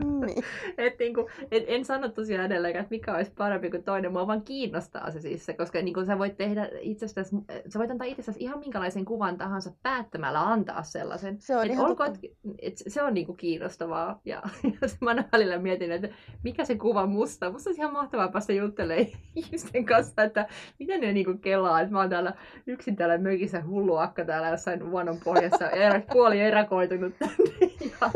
Niin. 0.02 0.44
Et 0.78 0.98
niinku, 0.98 1.30
et 1.50 1.64
en 1.66 1.84
sano 1.84 2.08
tosiaan 2.08 2.46
edelleenkään, 2.46 2.82
että 2.82 2.94
mikä 2.94 3.14
olisi 3.14 3.32
parempi 3.38 3.70
kuin 3.70 3.82
toinen, 3.84 4.12
mua 4.12 4.26
vaan 4.26 4.42
kiinnostaa 4.42 5.10
se 5.10 5.20
siis, 5.20 5.46
koska 5.56 5.82
niinku 5.82 6.04
sä 6.04 6.18
voit 6.18 6.36
tehdä 6.36 6.68
itsestäsi, 6.80 7.36
sä 7.68 7.78
voit 7.78 7.90
antaa 7.90 8.06
itsestäsi 8.06 8.40
ihan 8.40 8.58
minkälaisen 8.58 9.04
kuvan 9.04 9.38
tahansa 9.38 9.70
päättämällä 9.82 10.40
antaa 10.40 10.82
sellaisen. 10.82 11.40
Se 11.40 11.56
on 11.56 11.70
Et 11.70 11.76
totta. 11.76 12.06
et, 12.06 12.18
et 12.58 12.74
se 12.76 13.02
on 13.02 13.14
niinku 13.14 13.34
kiinnostavaa. 13.34 14.20
Ja, 14.24 14.42
ja 14.64 14.88
mä 15.00 15.10
aina 15.10 15.24
välillä 15.32 15.58
mietin, 15.58 15.92
että 15.92 16.08
mikä 16.44 16.64
se 16.64 16.74
kuva 16.74 17.06
musta. 17.06 17.50
Musta 17.50 17.70
olisi 17.70 17.80
ihan 17.80 17.92
mahtavaa 17.92 18.28
päästä 18.28 18.52
juttelemaan 18.52 19.06
ihmisten 19.34 19.84
kanssa, 19.84 20.22
että 20.22 20.46
miten 20.78 21.00
ne 21.00 21.12
niinku 21.12 21.34
kelaa. 21.40 21.80
Että 21.80 21.92
mä 21.92 22.00
oon 22.00 22.10
täällä 22.10 22.32
yksin 22.66 22.96
täällä 22.96 23.18
mökissä 23.18 23.62
hullu 23.66 23.96
akka 23.96 24.24
täällä 24.24 24.48
jossain 24.48 24.90
vuonon 24.90 25.18
pohjassa, 25.24 25.70
erä, 25.70 26.02
puoli 26.12 26.40
erakoitunut 26.40 27.14
tänne. 27.18 27.72
Ja, 28.00 28.10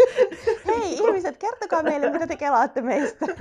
Hei 0.66 0.92
ihmiset, 0.92 1.36
kertokaa 1.36 1.75
meille, 1.82 2.10
mitä 2.10 2.26
te 2.26 2.36
kelaatte 2.36 2.82
meistä. 2.82 3.26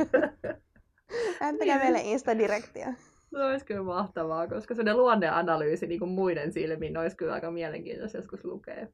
Antakaa 1.42 1.76
Niin. 1.76 1.78
meille 1.78 2.02
Insta-direktiä. 2.04 2.94
se 3.30 3.44
olisi 3.44 3.66
kyllä 3.66 3.84
mahtavaa, 3.84 4.48
koska 4.48 4.76
se 4.76 4.94
luonneanalyysi 4.94 5.88
niin 5.88 6.00
kuin 6.00 6.12
muiden 6.12 6.52
silmin 6.52 6.98
olisi 6.98 7.18
kyllä 7.18 7.34
aika 7.34 7.52
mielenkiintoista 7.52 8.18
joskus 8.18 8.46
lukee. 8.46 8.88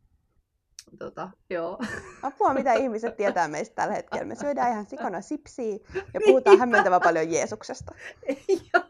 Tota, 1.00 1.30
joo. 1.50 1.80
Apua, 2.24 2.54
mitä 2.54 2.74
ihmiset 2.74 3.18
tietää 3.18 3.48
meistä 3.48 3.76
tällä 3.76 3.94
hetkellä. 3.94 4.26
Me 4.26 4.36
syödään 4.36 4.72
ihan 4.72 4.86
sikana 4.86 5.22
sipsiä 5.22 5.78
ja 6.14 6.22
puhutaan 6.26 6.60
hämmentävän 6.60 7.02
paljon 7.04 7.32
Jeesuksesta. 7.32 7.96
Ja 8.74 8.82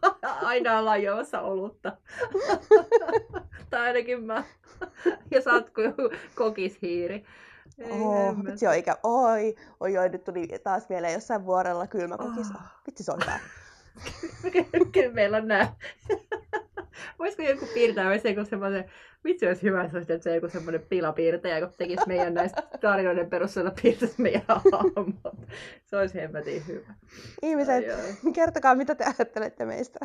aina 0.42 0.80
ollaan 0.80 1.04
juomassa 1.04 1.42
olutta. 1.42 1.98
tai 3.70 3.82
ainakin 3.88 4.24
mä. 4.24 4.44
Ja 5.32 5.42
sä 5.42 5.54
oot 5.54 5.72
kokishiiri. 6.36 7.26
Oh, 7.90 8.36
vitsi 8.46 8.68
on 8.68 8.76
ikä. 8.76 8.98
Oi, 9.04 9.56
oi, 9.80 9.98
oi, 9.98 10.10
nyt 10.10 10.24
tuli 10.24 10.48
taas 10.64 10.90
vielä 10.90 11.10
jossain 11.10 11.46
vuorella 11.46 11.88
kylmä 11.88 12.18
kokis. 12.18 12.52
Ah. 12.52 12.56
Oh, 12.56 12.86
vitsi, 12.88 13.04
se 13.04 13.12
on 13.12 13.20
hyvä. 13.22 13.40
Kyllä 14.94 15.14
meillä 15.14 15.38
on 15.38 15.48
nää. 15.48 15.76
Voisiko 17.20 17.42
joku 17.44 17.66
piirtää 17.74 18.06
myös 18.06 18.22
joku 18.24 18.50
semmoisen, 18.50 18.92
vitsi 19.24 19.48
olisi 19.48 19.64
hyvä, 19.64 19.84
jos 19.84 19.96
olisi 19.96 20.20
se 20.20 20.36
joku 20.36 20.50
semmoinen 20.50 20.86
pilapiirtäjä, 20.90 21.58
joka 21.58 21.74
tekisi 21.78 22.08
meidän 22.08 22.34
näistä 22.34 22.64
tarinoiden 22.82 23.30
perusteella 23.30 23.72
piirtäisi 23.82 24.22
meidän 24.22 24.42
hahmot. 24.48 25.36
Se 25.86 25.98
olisi 25.98 26.16
hemmetin 26.16 26.68
hyvä. 26.68 26.94
Ihmiset, 27.42 27.76
Ai, 27.76 27.92
ai. 27.92 28.32
kertokaa, 28.34 28.76
mitä 28.76 28.96
te 28.96 29.04
ajattelette 29.04 29.66
meistä. 29.66 30.00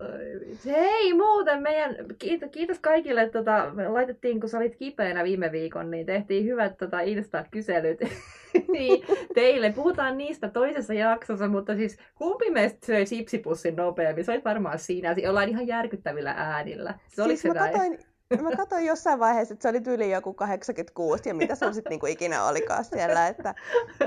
Ai. 0.00 0.56
Hei 0.66 1.14
muuten 1.14 1.62
meidän, 1.62 1.96
kiitos, 2.18 2.50
kiitos 2.50 2.78
kaikille, 2.78 3.28
tota, 3.28 3.70
me 3.74 3.88
laitettiin, 3.88 4.40
kun 4.40 4.48
sä 4.48 4.58
olit 4.58 4.76
kipeänä 4.76 5.24
viime 5.24 5.52
viikon, 5.52 5.90
niin 5.90 6.06
tehtiin 6.06 6.44
hyvät 6.44 6.76
tota, 6.76 7.00
Insta-kyselyt 7.00 8.00
niin, 8.72 9.04
teille. 9.34 9.72
Puhutaan 9.72 10.18
niistä 10.18 10.48
toisessa 10.48 10.94
jaksossa, 10.94 11.48
mutta 11.48 11.76
siis 11.76 11.98
kumpi 12.14 12.50
meistä 12.50 12.86
söi 12.86 13.06
sipsipussin 13.06 13.76
nopeammin? 13.76 14.24
Se 14.24 14.32
oli 14.32 14.44
varmaan 14.44 14.78
siinä, 14.78 15.16
ollaan 15.28 15.48
ihan 15.48 15.66
järkyttävillä 15.66 16.34
äänillä. 16.36 16.94
Se 17.08 17.22
siis 17.24 17.42
se 17.42 17.48
mä 17.48 17.54
näin? 17.54 17.72
katoin, 17.72 17.98
mä 18.40 18.56
katoin 18.56 18.86
jossain 18.86 19.18
vaiheessa, 19.18 19.54
että 19.54 19.62
se 19.62 19.68
oli 19.68 19.80
tyyli 19.80 20.10
joku 20.10 20.34
86 20.34 21.28
ja 21.28 21.34
mitä 21.34 21.54
sulla 21.54 21.72
sitten 21.72 21.90
niinku 21.90 22.06
ikinä 22.06 22.44
olikaan 22.44 22.84
siellä. 22.84 23.28
Että 23.28 23.54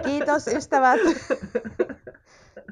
kiitos 0.06 0.48
ystävät. 0.48 1.00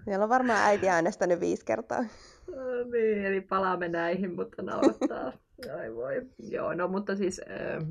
Siellä 0.06 0.24
on 0.24 0.30
varmaan 0.30 0.60
äiti 0.60 0.90
äänestänyt 0.90 1.40
viisi 1.40 1.66
kertaa. 1.66 2.06
No 2.48 2.84
niin, 2.92 3.26
eli 3.26 3.42
palaamme 3.42 3.88
näihin, 3.88 4.36
mutta 4.36 4.62
naurattaa. 4.62 5.34
Ai 5.80 5.96
voi. 5.96 6.22
Joo, 6.50 6.74
no 6.74 6.88
mutta 6.88 7.16
siis... 7.16 7.42
Äh, 7.50 7.88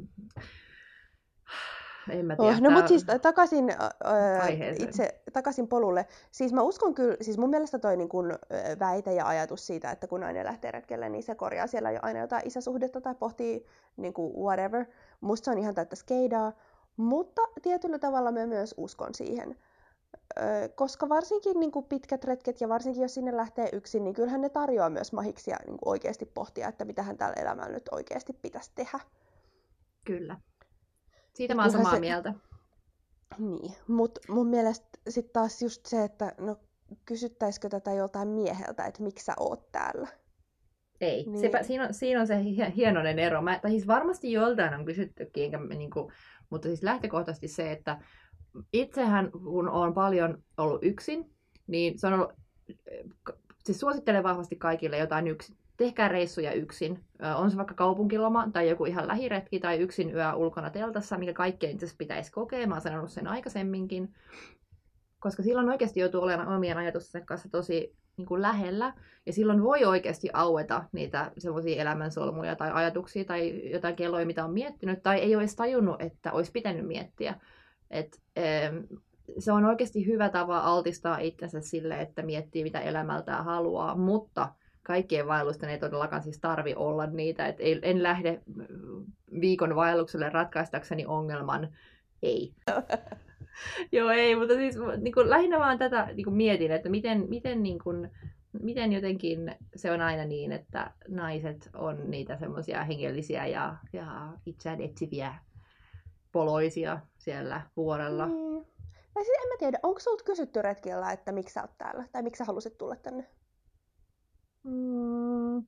en 2.10 2.26
mä 2.26 2.36
tiedä. 2.36 2.52
Oh, 2.52 2.60
no 2.60 2.70
mutta 2.70 2.88
siis 2.88 3.04
takaisin, 3.22 3.70
öö, 3.70 4.40
Aiheeseen. 4.42 4.88
itse, 4.88 5.20
takaisin 5.32 5.68
polulle. 5.68 6.06
Siis 6.30 6.52
mä 6.52 6.62
uskon 6.62 6.94
kyllä, 6.94 7.16
siis 7.20 7.38
mun 7.38 7.50
mielestä 7.50 7.78
toi 7.78 7.96
niin 7.96 8.08
kun, 8.08 8.38
väite 8.78 9.14
ja 9.14 9.26
ajatus 9.26 9.66
siitä, 9.66 9.90
että 9.90 10.06
kun 10.06 10.20
nainen 10.20 10.46
lähtee 10.46 10.70
retkelle, 10.70 11.08
niin 11.08 11.22
se 11.22 11.34
korjaa 11.34 11.66
siellä 11.66 11.90
jo 11.90 11.98
aina 12.02 12.20
jotain 12.20 12.46
isäsuhdetta 12.46 13.00
tai 13.00 13.14
pohtii 13.14 13.66
niin 13.96 14.12
kuin 14.12 14.36
whatever. 14.36 14.84
Musta 15.20 15.44
se 15.44 15.50
on 15.50 15.58
ihan 15.58 15.74
täyttä 15.74 15.96
skeidaa, 15.96 16.52
mutta 16.96 17.42
tietyllä 17.62 17.98
tavalla 17.98 18.32
mä 18.32 18.46
myös 18.46 18.74
uskon 18.76 19.14
siihen. 19.14 19.56
Koska 20.74 21.08
varsinkin 21.08 21.60
niin 21.60 21.72
kuin 21.72 21.84
pitkät 21.84 22.24
retket 22.24 22.60
ja 22.60 22.68
varsinkin 22.68 23.02
jos 23.02 23.14
sinne 23.14 23.36
lähtee 23.36 23.68
yksin, 23.72 24.04
niin 24.04 24.14
kyllähän 24.14 24.40
ne 24.40 24.48
tarjoaa 24.48 24.90
myös 24.90 25.12
mahiksia 25.12 25.56
niin 25.66 25.78
kuin 25.78 25.88
oikeasti 25.88 26.26
pohtia, 26.26 26.68
että 26.68 26.84
mitähän 26.84 27.16
täällä 27.16 27.42
elämällä 27.42 27.72
nyt 27.72 27.88
oikeasti 27.90 28.32
pitäisi 28.32 28.70
tehdä. 28.74 29.00
Kyllä. 30.04 30.36
Siitä 31.34 31.54
mä 31.54 31.62
oon 31.62 31.70
samaa 31.72 31.92
se- 31.94 32.00
mieltä. 32.00 32.34
Niin, 33.38 33.72
mutta 33.88 34.20
mun 34.28 34.46
mielestä 34.46 34.86
sitten 35.08 35.32
taas 35.32 35.62
just 35.62 35.86
se, 35.86 36.04
että 36.04 36.32
no 36.38 36.56
kysyttäisikö 37.04 37.68
tätä 37.68 37.92
joltain 37.92 38.28
mieheltä, 38.28 38.84
että 38.84 39.02
miksi 39.02 39.24
sä 39.24 39.32
oot 39.40 39.72
täällä. 39.72 40.08
Ei, 41.00 41.24
Niin. 41.26 41.40
Sepä, 41.40 41.62
siinä, 41.62 41.84
on, 41.84 41.94
siinä 41.94 42.20
on 42.20 42.26
se 42.26 42.34
hie- 42.42 42.72
hienoinen 42.76 43.18
ero. 43.18 43.42
Mä, 43.42 43.58
tai 43.62 43.70
siis 43.70 43.86
varmasti 43.86 44.32
joltain 44.32 44.74
on 44.74 44.84
kysyttykin, 44.84 45.44
enkä, 45.44 45.58
niin 45.58 45.90
kuin, 45.90 46.12
mutta 46.50 46.68
siis 46.68 46.82
lähtökohtaisesti 46.82 47.48
se, 47.48 47.72
että 47.72 48.00
itsehän 48.72 49.30
kun 49.32 49.68
on 49.68 49.94
paljon 49.94 50.42
ollut 50.56 50.84
yksin, 50.84 51.34
niin 51.66 51.98
se 51.98 52.06
on 52.06 52.12
ollut, 52.12 52.32
siis 53.64 53.80
suosittelen 53.80 54.22
vahvasti 54.22 54.56
kaikille 54.56 54.98
jotain 54.98 55.28
yksin. 55.28 55.56
Tehkää 55.82 56.08
reissuja 56.08 56.52
yksin. 56.52 57.04
On 57.36 57.50
se 57.50 57.56
vaikka 57.56 57.74
kaupunkiloma 57.74 58.48
tai 58.52 58.68
joku 58.68 58.84
ihan 58.84 59.08
lähiretki 59.08 59.60
tai 59.60 59.78
yksin 59.78 60.14
yö 60.14 60.34
ulkona 60.34 60.70
teltassa, 60.70 61.18
mikä 61.18 61.32
kaikkein 61.32 61.74
itse 61.74 61.86
pitäisi 61.98 62.32
kokea. 62.32 62.66
Mä 62.66 62.74
oon 62.74 62.80
sanonut 62.80 63.10
sen 63.10 63.28
aikaisemminkin. 63.28 64.14
Koska 65.20 65.42
silloin 65.42 65.68
oikeasti 65.68 66.00
joutuu 66.00 66.22
olemaan 66.22 66.56
omien 66.56 66.78
ajatusten 66.78 67.26
kanssa 67.26 67.48
tosi 67.50 67.96
niin 68.16 68.26
kuin 68.26 68.42
lähellä. 68.42 68.94
Ja 69.26 69.32
silloin 69.32 69.62
voi 69.62 69.84
oikeasti 69.84 70.30
aueta 70.32 70.84
niitä 70.92 71.32
semmoisia 71.38 71.82
elämänsolmuja 71.82 72.56
tai 72.56 72.70
ajatuksia 72.72 73.24
tai 73.24 73.70
jotain 73.70 73.96
kelloja, 73.96 74.26
mitä 74.26 74.44
on 74.44 74.52
miettinyt, 74.52 75.02
tai 75.02 75.18
ei 75.18 75.36
olisi 75.36 75.56
tajunnut, 75.56 76.02
että 76.02 76.32
olisi 76.32 76.52
pitänyt 76.52 76.86
miettiä. 76.86 77.34
Et, 77.90 78.22
se 79.38 79.52
on 79.52 79.64
oikeasti 79.64 80.06
hyvä 80.06 80.28
tapa 80.28 80.58
altistaa 80.58 81.18
itsensä 81.18 81.60
sille, 81.60 82.00
että 82.00 82.22
miettii, 82.22 82.62
mitä 82.62 82.80
elämältään 82.80 83.44
haluaa, 83.44 83.96
mutta 83.96 84.48
kaikkien 84.82 85.26
vaellusten 85.26 85.70
ei 85.70 85.78
todellakaan 85.78 86.22
siis 86.22 86.38
tarvi 86.38 86.74
olla 86.74 87.06
niitä. 87.06 87.46
Et 87.46 87.56
ei, 87.58 87.78
en 87.82 88.02
lähde 88.02 88.42
mm, 88.56 89.04
viikon 89.40 89.76
vaellukselle 89.76 90.30
ratkaistakseni 90.30 91.06
ongelman. 91.06 91.68
Ei. 92.22 92.54
Joo, 93.92 94.10
ei, 94.10 94.36
mutta 94.36 94.54
siis 94.54 94.76
niin 95.00 95.14
kuin, 95.14 95.30
lähinnä 95.30 95.58
vaan 95.58 95.78
tätä 95.78 96.08
niin 96.14 96.24
kuin 96.24 96.36
mietin, 96.36 96.70
että 96.70 96.88
miten, 96.88 97.28
miten, 97.28 97.62
niin 97.62 97.78
kuin, 97.78 98.10
miten 98.62 98.92
jotenkin 98.92 99.54
se 99.76 99.92
on 99.92 100.00
aina 100.00 100.24
niin, 100.24 100.52
että 100.52 100.90
naiset 101.08 101.70
on 101.74 102.10
niitä 102.10 102.36
semmoisia 102.36 102.84
hengellisiä 102.84 103.46
ja, 103.46 103.76
ja 103.92 104.32
itseään 104.46 104.80
etsiviä 104.80 105.34
poloisia 106.32 107.00
siellä 107.18 107.62
vuorella. 107.76 108.26
Niin. 108.26 108.66
Tai 109.14 109.24
siis 109.24 109.38
en 109.42 109.48
mä 109.48 109.56
tiedä, 109.58 109.78
onko 109.82 110.00
sulta 110.00 110.24
kysytty 110.24 110.62
retkellä, 110.62 111.12
että 111.12 111.32
miksi 111.32 111.54
sä 111.54 111.62
oot 111.62 111.78
täällä? 111.78 112.04
Tai 112.12 112.22
miksi 112.22 112.38
sä 112.38 112.44
halusit 112.44 112.78
tulla 112.78 112.96
tänne? 112.96 113.26
Mm. 114.64 115.66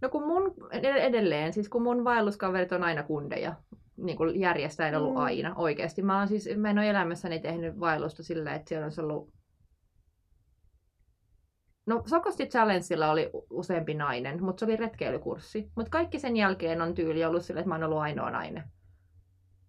No 0.00 0.08
kun 0.10 0.26
mun, 0.26 0.54
ed- 0.72 0.84
edelleen, 0.84 1.52
siis 1.52 1.68
kun 1.68 1.82
mun 1.82 2.04
vaelluskaverit 2.04 2.72
on 2.72 2.82
aina 2.84 3.02
kundeja, 3.02 3.54
niin 3.96 4.16
kuin 4.16 4.40
järjestäen 4.40 4.94
ollut 4.96 5.14
Mm. 5.14 5.20
aina 5.20 5.54
oikeasti. 5.56 6.02
Mä, 6.02 6.18
oon 6.18 6.28
siis, 6.28 6.48
mä 6.56 6.70
en 6.70 6.78
ole 6.78 6.90
elämässäni 6.90 7.40
tehnyt 7.40 7.80
vaellusta 7.80 8.22
silleen, 8.22 8.56
että 8.56 8.68
siellä 8.68 8.84
olisi 8.84 9.00
ollut 9.00 9.30
No 11.86 12.02
Sokosti 12.06 12.46
Challengella 12.46 13.10
oli 13.10 13.30
useampi 13.50 13.94
nainen, 13.94 14.44
mutta 14.44 14.60
se 14.60 14.64
oli 14.64 14.76
retkeilykurssi. 14.76 15.70
Mutta 15.76 15.90
kaikki 15.90 16.18
sen 16.18 16.36
jälkeen 16.36 16.82
on 16.82 16.94
tyyli 16.94 17.24
ollut 17.24 17.44
sille, 17.44 17.60
että 17.60 17.68
mä 17.68 17.74
oon 17.74 17.84
ollut 17.84 17.98
ainoa 17.98 18.30
nainen. 18.30 18.64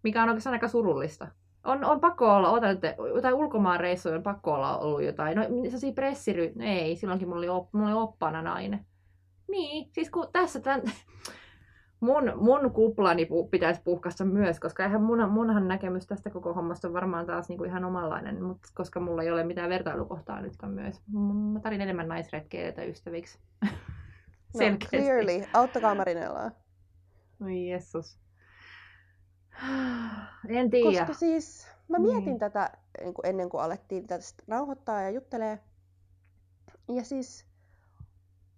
Mikä 0.04 0.24
on 0.24 0.30
oikeastaan 0.30 0.54
aika 0.54 0.67
surullista. 0.67 1.28
On, 1.63 1.86
on 1.86 2.00
pakko 2.00 2.36
olla, 2.36 2.50
otan 2.50 2.69
nyt, 2.69 2.84
jotain 3.15 3.36
ulkomaan 3.36 3.80
reissuja 3.80 4.15
on 4.15 4.24
pakko 4.24 4.54
olla 4.54 4.78
ollut 4.78 5.04
jotain. 5.04 5.36
No 5.36 5.43
se 5.78 5.91
pressiry, 5.91 6.54
ei, 6.60 6.95
silloinkin 6.95 7.28
mulla 7.28 7.39
oli, 7.39 7.50
op, 7.50 7.74
mulla 7.74 7.88
oli 7.88 8.04
oppana 8.04 8.41
nainen. 8.41 8.86
Niin, 9.47 9.89
siis 9.93 10.10
kun 10.10 10.28
tässä 10.32 10.60
tämän, 10.60 10.82
mun, 12.00 12.34
mun 12.36 12.71
kuplani 12.71 13.26
pu, 13.26 13.47
pitäisi 13.47 13.82
puhkasta 13.84 14.26
myös, 14.26 14.60
koska 14.60 14.84
eihän 14.84 15.02
mun, 15.02 15.30
munhan 15.30 15.67
näkemys 15.67 16.08
tästä 16.08 16.30
koko 16.30 16.54
hommasta 16.54 16.88
on 16.88 16.93
varmaan 16.93 17.26
taas 17.26 17.50
niinku 17.50 17.63
ihan 17.63 17.86
omanlainen, 17.86 18.43
mutta 18.43 18.69
koska 18.76 19.00
mulla 19.00 19.24
ei 19.24 19.32
ole 19.32 19.43
mitään 19.43 19.69
vertailukohtaa 19.69 20.41
nytkään 20.41 20.71
myös. 20.71 21.02
Mä 21.54 21.60
tarin 21.60 21.82
enemmän 21.82 22.08
naisretkeilijöitä 22.08 22.84
ystäviksi. 22.84 23.39
no, 24.54 24.78
clearly. 24.89 25.45
Auttakaa 25.54 25.95
Marinellaa. 25.95 26.52
Oi 27.45 27.69
jessus. 27.69 28.19
En 30.50 30.69
tiedä. 30.69 31.00
Koska 31.00 31.13
siis 31.13 31.67
mä 31.88 32.00
mietin 32.00 32.26
niin. 32.26 32.39
tätä 32.39 32.71
niin 33.02 33.13
kuin 33.13 33.26
ennen 33.26 33.50
kuin 33.50 33.63
alettiin 33.63 34.08
tästä 34.08 34.43
nauhoittaa 34.47 35.02
ja 35.02 35.10
juttelee. 35.10 35.60
Ja 36.89 37.04
siis 37.04 37.45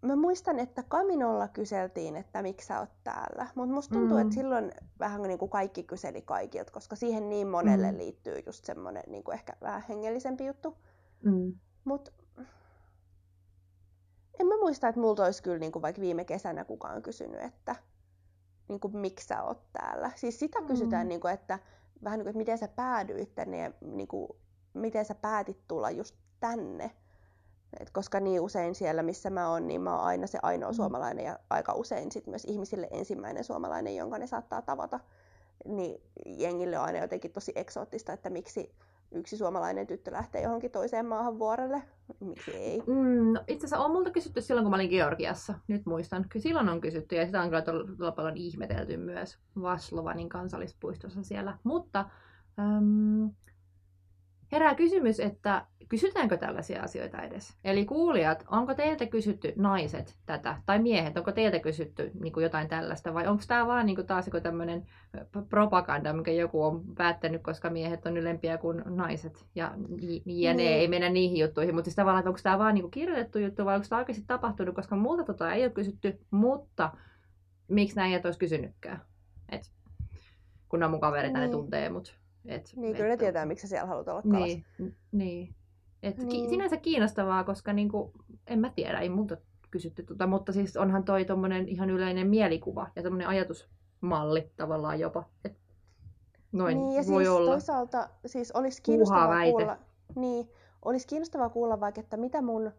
mä 0.02 0.16
muistan, 0.16 0.60
että 0.60 0.84
Kaminolla 0.84 1.48
kyseltiin, 1.48 2.16
että 2.16 2.42
miksi 2.42 2.68
sä 2.68 2.80
oot 2.80 2.90
täällä. 3.04 3.48
Mutta 3.56 3.74
musta 3.74 3.94
tuntuu, 3.94 4.18
mm. 4.18 4.22
että 4.22 4.34
silloin 4.34 4.72
vähän 5.00 5.22
niin 5.22 5.40
kuin 5.40 5.50
kaikki 5.50 5.84
kyseli 5.84 6.22
kaikilta, 6.22 6.72
koska 6.72 6.96
siihen 6.96 7.30
niin 7.30 7.48
monelle 7.48 7.92
mm. 7.92 7.98
liittyy 7.98 8.44
just 8.46 8.66
semmoinen 8.66 9.04
niin 9.08 9.24
kuin 9.24 9.36
ehkä 9.36 9.54
vähän 9.62 9.84
hengellisempi 9.90 10.46
juttu. 10.46 10.78
Mm. 11.24 11.54
Mutta 11.84 12.12
en 14.40 14.48
mä 14.48 14.58
muista, 14.58 14.88
että 14.88 15.02
multa 15.02 15.26
olisi 15.26 15.44
kyllä 15.44 15.60
niin 15.60 15.72
kuin 15.72 15.82
vaikka 15.82 16.02
viime 16.02 16.26
kesänä 16.26 16.66
kukaan 16.66 17.02
kysynyt, 17.02 17.42
että 17.42 17.76
niin 18.68 18.80
kuin, 18.80 18.98
miksi 18.98 19.28
sä 19.28 19.44
oot 19.44 19.62
täällä. 19.74 20.12
Siis 20.16 20.40
sitä 20.40 20.62
mm. 20.62 20.68
kysytään, 20.68 21.08
niin 21.08 21.22
kuin, 21.22 21.34
että 21.34 21.60
vähän 22.04 22.20
niin 22.20 22.24
kuin, 22.24 22.30
että 22.30 22.38
miten 22.38 22.58
sä 22.58 22.68
päädyit 22.68 23.36
tänne 23.36 23.58
ja 23.58 23.72
niin 23.82 24.08
kuin, 24.08 24.30
miten 24.74 25.06
sä 25.06 25.16
päätit 25.16 25.58
tulla 25.68 25.92
just 25.92 26.16
tänne. 26.40 26.92
Et 27.80 27.90
koska 27.90 28.20
niin 28.20 28.42
usein 28.42 28.76
siellä, 28.76 29.04
missä 29.04 29.30
mä 29.30 29.50
oon, 29.50 29.68
niin 29.68 29.82
mä 29.82 29.96
oon 29.96 30.06
aina 30.06 30.28
se 30.28 30.40
ainoa 30.42 30.72
mm. 30.72 30.76
suomalainen 30.76 31.26
ja 31.26 31.40
aika 31.50 31.74
usein 31.74 32.12
sit 32.12 32.28
myös 32.28 32.46
ihmisille 32.46 32.88
ensimmäinen 32.92 33.44
suomalainen, 33.44 33.96
jonka 33.96 34.18
ne 34.18 34.28
saattaa 34.28 34.62
tavata. 34.62 35.00
Niin 35.66 36.02
jengille 36.26 36.80
on 36.80 36.86
aina 36.86 37.00
jotenkin 37.00 37.32
tosi 37.32 37.52
eksoottista, 37.56 38.14
että 38.14 38.30
miksi 38.30 38.76
yksi 39.14 39.38
suomalainen 39.38 39.88
tyttö 39.88 40.12
lähtee 40.12 40.42
johonkin 40.42 40.72
toiseen 40.72 41.06
maahan 41.06 41.40
vuorelle. 41.40 41.84
Miksi 42.20 42.52
ei? 42.52 42.84
Mm, 42.88 43.34
no, 43.34 43.44
itse 43.48 43.66
asiassa 43.66 43.86
on 43.86 43.92
multa 43.92 44.12
kysytty 44.12 44.42
silloin, 44.42 44.64
kun 44.64 44.70
mä 44.70 44.76
olin 44.76 44.90
Georgiassa. 44.90 45.54
Nyt 45.68 45.86
muistan. 45.86 46.26
Kyllä 46.30 46.44
silloin 46.44 46.70
on 46.70 46.82
kysytty 46.82 47.16
ja 47.16 47.26
sitä 47.26 47.42
on 47.42 47.50
kyllä 47.50 47.62
todella 47.62 48.12
paljon 48.12 48.38
ihmetelty 48.38 48.98
myös 48.98 49.38
Vaslovanin 49.62 50.30
kansallispuistossa 50.30 51.24
siellä. 51.24 51.58
Mutta 51.64 52.06
äm, 52.60 53.30
herää 54.54 54.76
kysymys, 54.76 55.20
että 55.20 55.66
kysytäänkö 55.90 56.38
tällaisia 56.38 56.84
asioita 56.84 57.22
edes? 57.22 57.58
Eli 57.64 57.86
kuulijat, 57.86 58.46
onko 58.52 58.74
teiltä 58.74 59.06
kysytty 59.06 59.54
naiset 59.56 60.18
tätä, 60.26 60.58
tai 60.66 60.80
miehet, 60.80 61.18
onko 61.18 61.32
teiltä 61.32 61.60
kysytty 61.60 62.12
niin 62.22 62.34
kuin 62.34 62.44
jotain 62.44 62.68
tällaista, 62.68 63.14
vai 63.14 63.28
onko 63.28 63.44
tämä 63.48 63.68
vaan 63.68 63.86
niin 63.86 63.96
kuin 63.96 64.08
taas 64.08 64.30
tämmöinen 64.44 64.86
propaganda, 65.50 66.14
mikä 66.14 66.32
joku 66.32 66.64
on 66.64 66.84
päättänyt, 66.96 67.44
koska 67.44 67.70
miehet 67.70 68.06
on 68.06 68.18
ylempiä 68.18 68.58
kuin 68.58 68.84
naiset, 68.86 69.46
ja, 69.56 69.72
ja 70.26 70.54
ne 70.54 70.64
niin. 70.64 70.74
ei 70.74 70.88
mennä 70.88 71.10
niihin 71.10 71.38
juttuihin, 71.38 71.76
mutta 71.76 71.86
siis 71.86 71.96
tavallaan, 71.96 72.20
että 72.20 72.30
onko 72.30 72.40
tämä 72.44 72.60
vaan 72.60 72.74
niin 72.74 72.84
kuin 72.84 72.92
kirjoitettu 72.92 73.40
juttu, 73.40 73.66
vai 73.66 73.76
onko 73.76 73.88
tämä 73.90 74.00
oikeasti 74.00 74.24
tapahtunut, 74.28 74.76
koska 74.76 74.96
multa 74.96 75.24
tota 75.24 75.54
ei 75.54 75.64
ole 75.64 75.72
kysytty, 75.72 76.20
mutta 76.32 76.92
miksi 77.68 77.96
näin 77.96 78.14
et 78.14 78.26
olisi 78.26 78.40
kysynytkään? 78.40 79.02
Et, 79.52 79.72
kun 80.70 80.84
on 80.84 80.92
mun 80.92 81.00
kavereita, 81.00 81.40
niin. 81.40 81.52
ne 81.52 81.52
tuntee 81.52 81.90
mut. 81.90 82.23
Et, 82.46 82.74
niin, 82.76 82.96
kyllä 82.96 83.14
et, 83.14 83.20
ne 83.20 83.26
tietää, 83.26 83.46
miksi 83.46 83.68
siellä 83.68 83.88
haluat 83.88 84.08
olla 84.08 84.22
kalassa. 84.22 84.58
Niin, 84.78 84.96
niin. 85.12 85.56
Et 86.04 86.18
niin. 86.18 86.30
ki- 86.30 86.50
sinänsä 86.50 86.78
kiinnostavaa, 86.78 87.44
koska 87.44 87.74
niinku, 87.74 88.14
en 88.48 88.60
mä 88.60 88.72
tiedä, 88.76 89.00
ei 89.00 89.10
multa 89.10 89.38
kysytty 89.72 90.04
tota, 90.04 90.28
mutta 90.28 90.52
siis 90.52 90.78
onhan 90.78 91.04
toi 91.04 91.26
tommonen 91.26 91.68
ihan 91.68 91.90
yleinen 91.90 92.28
mielikuva 92.28 92.92
ja 92.96 93.04
tommonen 93.04 93.28
ajatusmalli 93.28 94.52
tavallaan 94.56 95.00
jopa. 95.00 95.24
Et 95.46 95.58
noin 96.52 96.78
niin, 96.78 96.96
ja 96.96 97.04
voi 97.08 97.24
siis 97.24 97.36
olla. 97.36 97.52
toisaalta 97.52 98.10
siis 98.26 98.52
olisi 98.52 98.82
kiinnostavaa 98.82 99.44
kuulla, 99.44 99.78
niin, 100.16 100.50
olisi 100.86 101.08
kiinnostavaa 101.08 101.50
kuulla 101.50 101.80
vaikka, 101.80 102.02
että 102.02 102.18
mitä 102.18 102.42
mun 102.42 102.72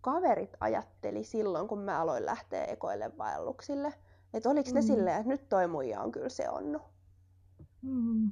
kaverit 0.00 0.56
ajatteli 0.60 1.24
silloin, 1.24 1.68
kun 1.68 1.78
mä 1.78 2.00
aloin 2.00 2.26
lähteä 2.26 2.64
ekoille 2.64 3.12
vaelluksille. 3.18 3.94
Että 4.34 4.48
oliko 4.48 4.70
mm. 4.70 4.74
ne 4.74 4.82
silleen, 4.82 5.16
että 5.16 5.28
nyt 5.28 5.48
toi 5.48 5.66
muija 5.66 6.00
on 6.00 6.12
kyllä 6.12 6.28
se 6.28 6.48
onnu. 6.48 6.80
Mm. 7.82 8.30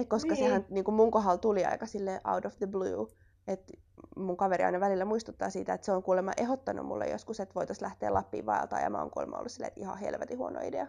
Et 0.00 0.08
koska 0.08 0.34
niin. 0.34 0.44
sehän 0.44 0.66
niin 0.70 0.84
kuin 0.84 0.94
mun 0.94 1.10
kohdalla 1.10 1.38
tuli 1.38 1.64
aika 1.64 1.86
sille 1.86 2.20
out 2.34 2.44
of 2.44 2.56
the 2.56 2.66
blue. 2.66 3.06
Et 3.46 3.72
mun 4.16 4.36
kaveri 4.36 4.64
aina 4.64 4.80
välillä 4.80 5.04
muistuttaa 5.04 5.50
siitä, 5.50 5.74
että 5.74 5.84
se 5.84 5.92
on 5.92 6.02
kuulemma 6.02 6.32
ehdottanut 6.36 6.86
mulle 6.86 7.08
joskus, 7.08 7.40
että 7.40 7.54
voitaisiin 7.54 7.84
lähteä 7.84 8.14
Lappiin 8.14 8.46
vaeltaa, 8.46 8.80
ja 8.80 8.90
mä 8.90 8.98
oon 8.98 9.10
kuulemma 9.10 9.36
ollut 9.36 9.52
silleen, 9.52 9.68
että 9.68 9.80
ihan 9.80 9.98
helvetin 9.98 10.38
huono 10.38 10.60
idea. 10.60 10.86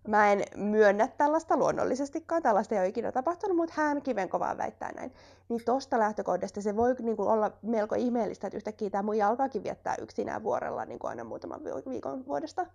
Mä 0.07 0.31
en 0.31 0.43
myönnä 0.55 1.07
tällaista 1.07 1.57
luonnollisestikaan, 1.57 2.41
tällaista 2.41 2.75
ei 2.75 2.81
ole 2.81 2.87
ikinä 2.87 3.11
tapahtunut, 3.11 3.57
mutta 3.57 3.73
hän 3.77 4.01
kivenkovaa 4.01 4.57
väittää 4.57 4.91
näin. 4.91 5.13
Niin 5.49 5.61
tosta 5.65 5.99
lähtökohdasta 5.99 6.61
se 6.61 6.75
voi 6.75 6.95
niin 6.99 7.17
kuin, 7.17 7.29
olla 7.29 7.51
melko 7.61 7.95
ihmeellistä, 7.95 8.47
että 8.47 8.57
yhtäkkiä 8.57 8.89
tämä 8.89 9.03
mun 9.03 9.23
alkaakin 9.23 9.63
viettää 9.63 9.95
yksinään 10.01 10.43
vuorella 10.43 10.85
niin 10.85 10.99
kuin 10.99 11.09
aina 11.09 11.23
muutaman 11.23 11.61
viikon 11.89 12.25
vuodesta. 12.27 12.65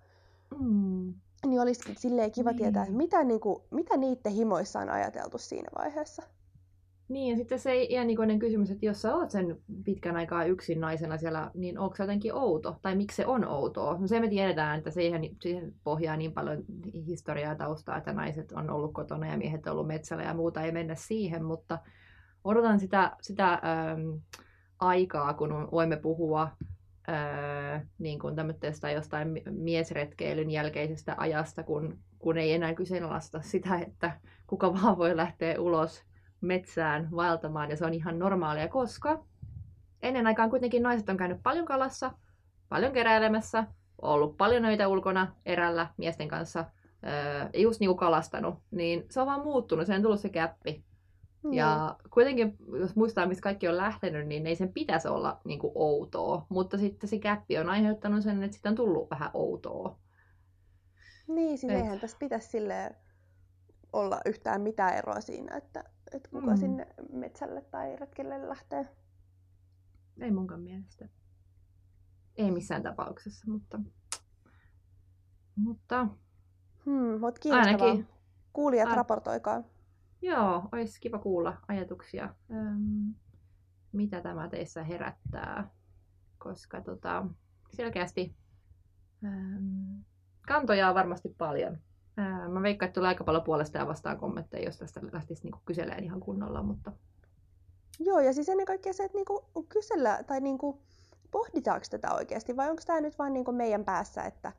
Mm 0.58 1.14
niin 1.46 1.60
olisi 1.60 1.94
silleen 1.96 2.32
kiva 2.32 2.50
niin. 2.50 2.58
tietää, 2.58 2.82
että 2.82 2.96
mitä, 2.96 3.24
niin 3.24 3.40
kuin, 3.40 3.62
mitä 3.70 3.96
niiden 3.96 4.32
himoissa 4.32 4.80
on 4.80 4.90
ajateltu 4.90 5.38
siinä 5.38 5.68
vaiheessa. 5.78 6.22
Niin, 7.08 7.30
ja 7.30 7.36
sitten 7.36 7.58
se 7.58 7.82
iänikoinen 7.82 8.38
kysymys, 8.38 8.70
että 8.70 8.86
jos 8.86 9.02
sä 9.02 9.16
oot 9.16 9.30
sen 9.30 9.60
pitkän 9.84 10.16
aikaa 10.16 10.44
yksin 10.44 10.80
naisena 10.80 11.18
siellä, 11.18 11.50
niin 11.54 11.78
onko 11.78 11.96
se 11.96 12.02
jotenkin 12.02 12.34
outo? 12.34 12.76
Tai 12.82 12.96
miksi 12.96 13.16
se 13.16 13.26
on 13.26 13.44
outoa? 13.44 13.98
No 13.98 14.06
se 14.06 14.20
me 14.20 14.28
tiedetään, 14.28 14.78
että 14.78 14.90
siihen, 14.90 15.36
siihen 15.42 15.74
pohjaa 15.84 16.16
niin 16.16 16.32
paljon 16.32 16.64
historiaa 17.06 17.54
taustaa, 17.54 17.96
että 17.96 18.12
naiset 18.12 18.52
on 18.52 18.70
ollut 18.70 18.92
kotona 18.92 19.26
ja 19.26 19.36
miehet 19.36 19.66
on 19.66 19.72
ollut 19.72 19.86
metsällä 19.86 20.22
ja 20.22 20.34
muuta, 20.34 20.62
ei 20.62 20.72
mennä 20.72 20.94
siihen, 20.94 21.44
mutta 21.44 21.78
odotan 22.44 22.80
sitä, 22.80 23.16
sitä 23.22 23.52
ähm, 23.52 24.16
aikaa, 24.78 25.34
kun 25.34 25.68
voimme 25.72 25.96
puhua 25.96 26.48
öö, 27.08 27.80
niin 27.98 28.18
kuin 28.18 28.36
jostain 28.94 29.42
miesretkeilyn 29.50 30.50
jälkeisestä 30.50 31.14
ajasta, 31.18 31.62
kun, 31.62 31.98
kun 32.18 32.38
ei 32.38 32.52
enää 32.52 32.74
kyseenalaista 32.74 33.40
sitä, 33.40 33.78
että 33.78 34.20
kuka 34.46 34.74
vaan 34.74 34.98
voi 34.98 35.16
lähteä 35.16 35.60
ulos 35.60 36.04
metsään 36.40 37.08
vaeltamaan 37.10 37.70
ja 37.70 37.76
se 37.76 37.86
on 37.86 37.94
ihan 37.94 38.18
normaalia, 38.18 38.68
koska 38.68 39.24
ennen 40.02 40.26
aikaan 40.26 40.50
kuitenkin 40.50 40.82
naiset 40.82 41.08
on 41.08 41.16
käynyt 41.16 41.42
paljon 41.42 41.66
kalassa, 41.66 42.12
paljon 42.68 42.92
keräilemässä, 42.92 43.64
ollut 44.02 44.36
paljon 44.36 44.64
öitä 44.64 44.88
ulkona 44.88 45.34
erällä 45.46 45.86
miesten 45.96 46.28
kanssa, 46.28 46.64
öö, 47.04 47.60
just 47.62 47.78
kuin 47.78 47.96
kalastanut, 47.96 48.54
niin 48.70 49.06
se 49.10 49.20
on 49.20 49.26
vaan 49.26 49.42
muuttunut, 49.42 49.86
se 49.86 49.94
on 49.94 50.02
tullut 50.02 50.20
se 50.20 50.28
käppi. 50.28 50.87
Mm. 51.42 51.52
Ja 51.52 51.96
kuitenkin, 52.10 52.56
jos 52.80 52.96
muistaa, 52.96 53.26
mistä 53.26 53.42
kaikki 53.42 53.68
on 53.68 53.76
lähtenyt, 53.76 54.26
niin 54.26 54.46
ei 54.46 54.56
sen 54.56 54.72
pitäisi 54.72 55.08
olla 55.08 55.40
niin 55.44 55.58
kuin 55.58 55.72
outoa. 55.74 56.46
Mutta 56.48 56.78
sitten 56.78 57.08
se 57.08 57.18
käppi 57.18 57.58
on 57.58 57.68
aiheuttanut 57.68 58.22
sen, 58.22 58.42
että 58.42 58.54
sitten 58.54 58.70
on 58.70 58.76
tullut 58.76 59.10
vähän 59.10 59.30
outoa. 59.34 59.98
Niin, 61.28 61.58
siis 61.58 61.72
Et... 61.72 61.78
eihän 61.78 62.00
tässä 62.00 62.16
pitäisi 62.20 62.48
sille 62.48 62.94
olla 63.92 64.20
yhtään 64.26 64.60
mitään 64.60 64.94
eroa 64.94 65.20
siinä, 65.20 65.56
että, 65.56 65.84
että 66.12 66.28
kuka 66.30 66.50
mm. 66.50 66.56
sinne 66.56 66.86
metsälle 67.12 67.60
tai 67.60 67.96
retkelle 67.96 68.48
lähtee. 68.48 68.88
Ei 70.20 70.30
munkaan 70.30 70.60
mielestä. 70.60 71.08
Ei 72.36 72.50
missään 72.50 72.82
tapauksessa, 72.82 73.50
mutta... 73.50 73.80
Mutta... 75.56 76.06
Hmm, 76.84 77.20
mutta 77.20 77.40
kiinnostavaa. 77.40 77.86
Ainakin... 77.86 78.08
Kuulijat, 78.52 78.88
A... 78.88 78.94
raportoikaa. 78.94 79.62
Joo, 80.22 80.68
olisi 80.72 81.00
kiva 81.00 81.18
kuulla 81.18 81.56
ajatuksia, 81.68 82.34
ähm, 82.50 83.10
mitä 83.92 84.20
tämä 84.20 84.48
teissä 84.48 84.82
herättää, 84.82 85.70
koska 86.38 86.80
tota, 86.80 87.26
selkeästi 87.70 88.36
ähm, 89.24 90.00
kantoja 90.48 90.88
on 90.88 90.94
varmasti 90.94 91.34
paljon. 91.38 91.78
Äh, 92.18 92.48
mä 92.48 92.62
veikkaan, 92.62 92.88
että 92.88 92.94
tulee 92.94 93.08
aika 93.08 93.24
paljon 93.24 93.44
puolesta 93.44 93.78
ja 93.78 93.86
vastaan 93.86 94.18
kommentteja, 94.18 94.64
jos 94.64 94.78
tästä 94.78 95.00
lähtisi 95.12 95.42
niinku 95.42 95.58
kyselemään 95.64 96.04
ihan 96.04 96.20
kunnolla, 96.20 96.62
mutta... 96.62 96.92
Joo, 98.00 98.20
ja 98.20 98.32
siis 98.32 98.48
ennen 98.48 98.66
kaikkea 98.66 98.92
se, 98.92 99.04
että 99.04 99.18
niinku 99.18 99.44
kysellä 99.68 100.22
tai 100.26 100.40
niinku, 100.40 100.80
pohditaanko 101.30 101.86
tätä 101.90 102.14
oikeasti, 102.14 102.56
vai 102.56 102.70
onko 102.70 102.82
tämä 102.86 103.00
nyt 103.00 103.18
vain 103.18 103.32
niinku 103.32 103.52
meidän 103.52 103.84
päässä, 103.84 104.22
että 104.22 104.52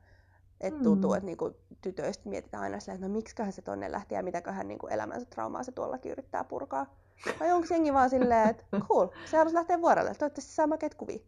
et 0.60 0.76
mm. 0.76 0.82
tuntuu, 0.82 1.14
että 1.14 1.26
niinku 1.26 1.56
tytöistä 1.82 2.28
mietitään 2.28 2.62
aina 2.62 2.80
sillä, 2.80 2.94
että 2.94 3.08
no 3.08 3.12
miksiköhän 3.12 3.52
se 3.52 3.62
tonne 3.62 3.92
lähti 3.92 4.14
ja 4.14 4.22
mitäköhän 4.22 4.68
niinku 4.68 4.86
elämänsä 4.86 5.26
traumaa 5.26 5.62
se 5.62 5.72
tuollakin 5.72 6.12
yrittää 6.12 6.44
purkaa. 6.44 6.86
Vai 7.40 7.52
onko 7.52 7.66
jengi 7.70 7.92
vaan 7.92 8.10
silleen, 8.10 8.48
että 8.48 8.64
cool, 8.88 9.08
se 9.24 9.36
haluaisi 9.36 9.56
lähteä 9.56 9.80
vuorelle, 9.80 10.14
toivottavasti 10.14 10.52
saa 10.52 10.66
makeat 10.66 10.94
kuvia. 10.94 11.18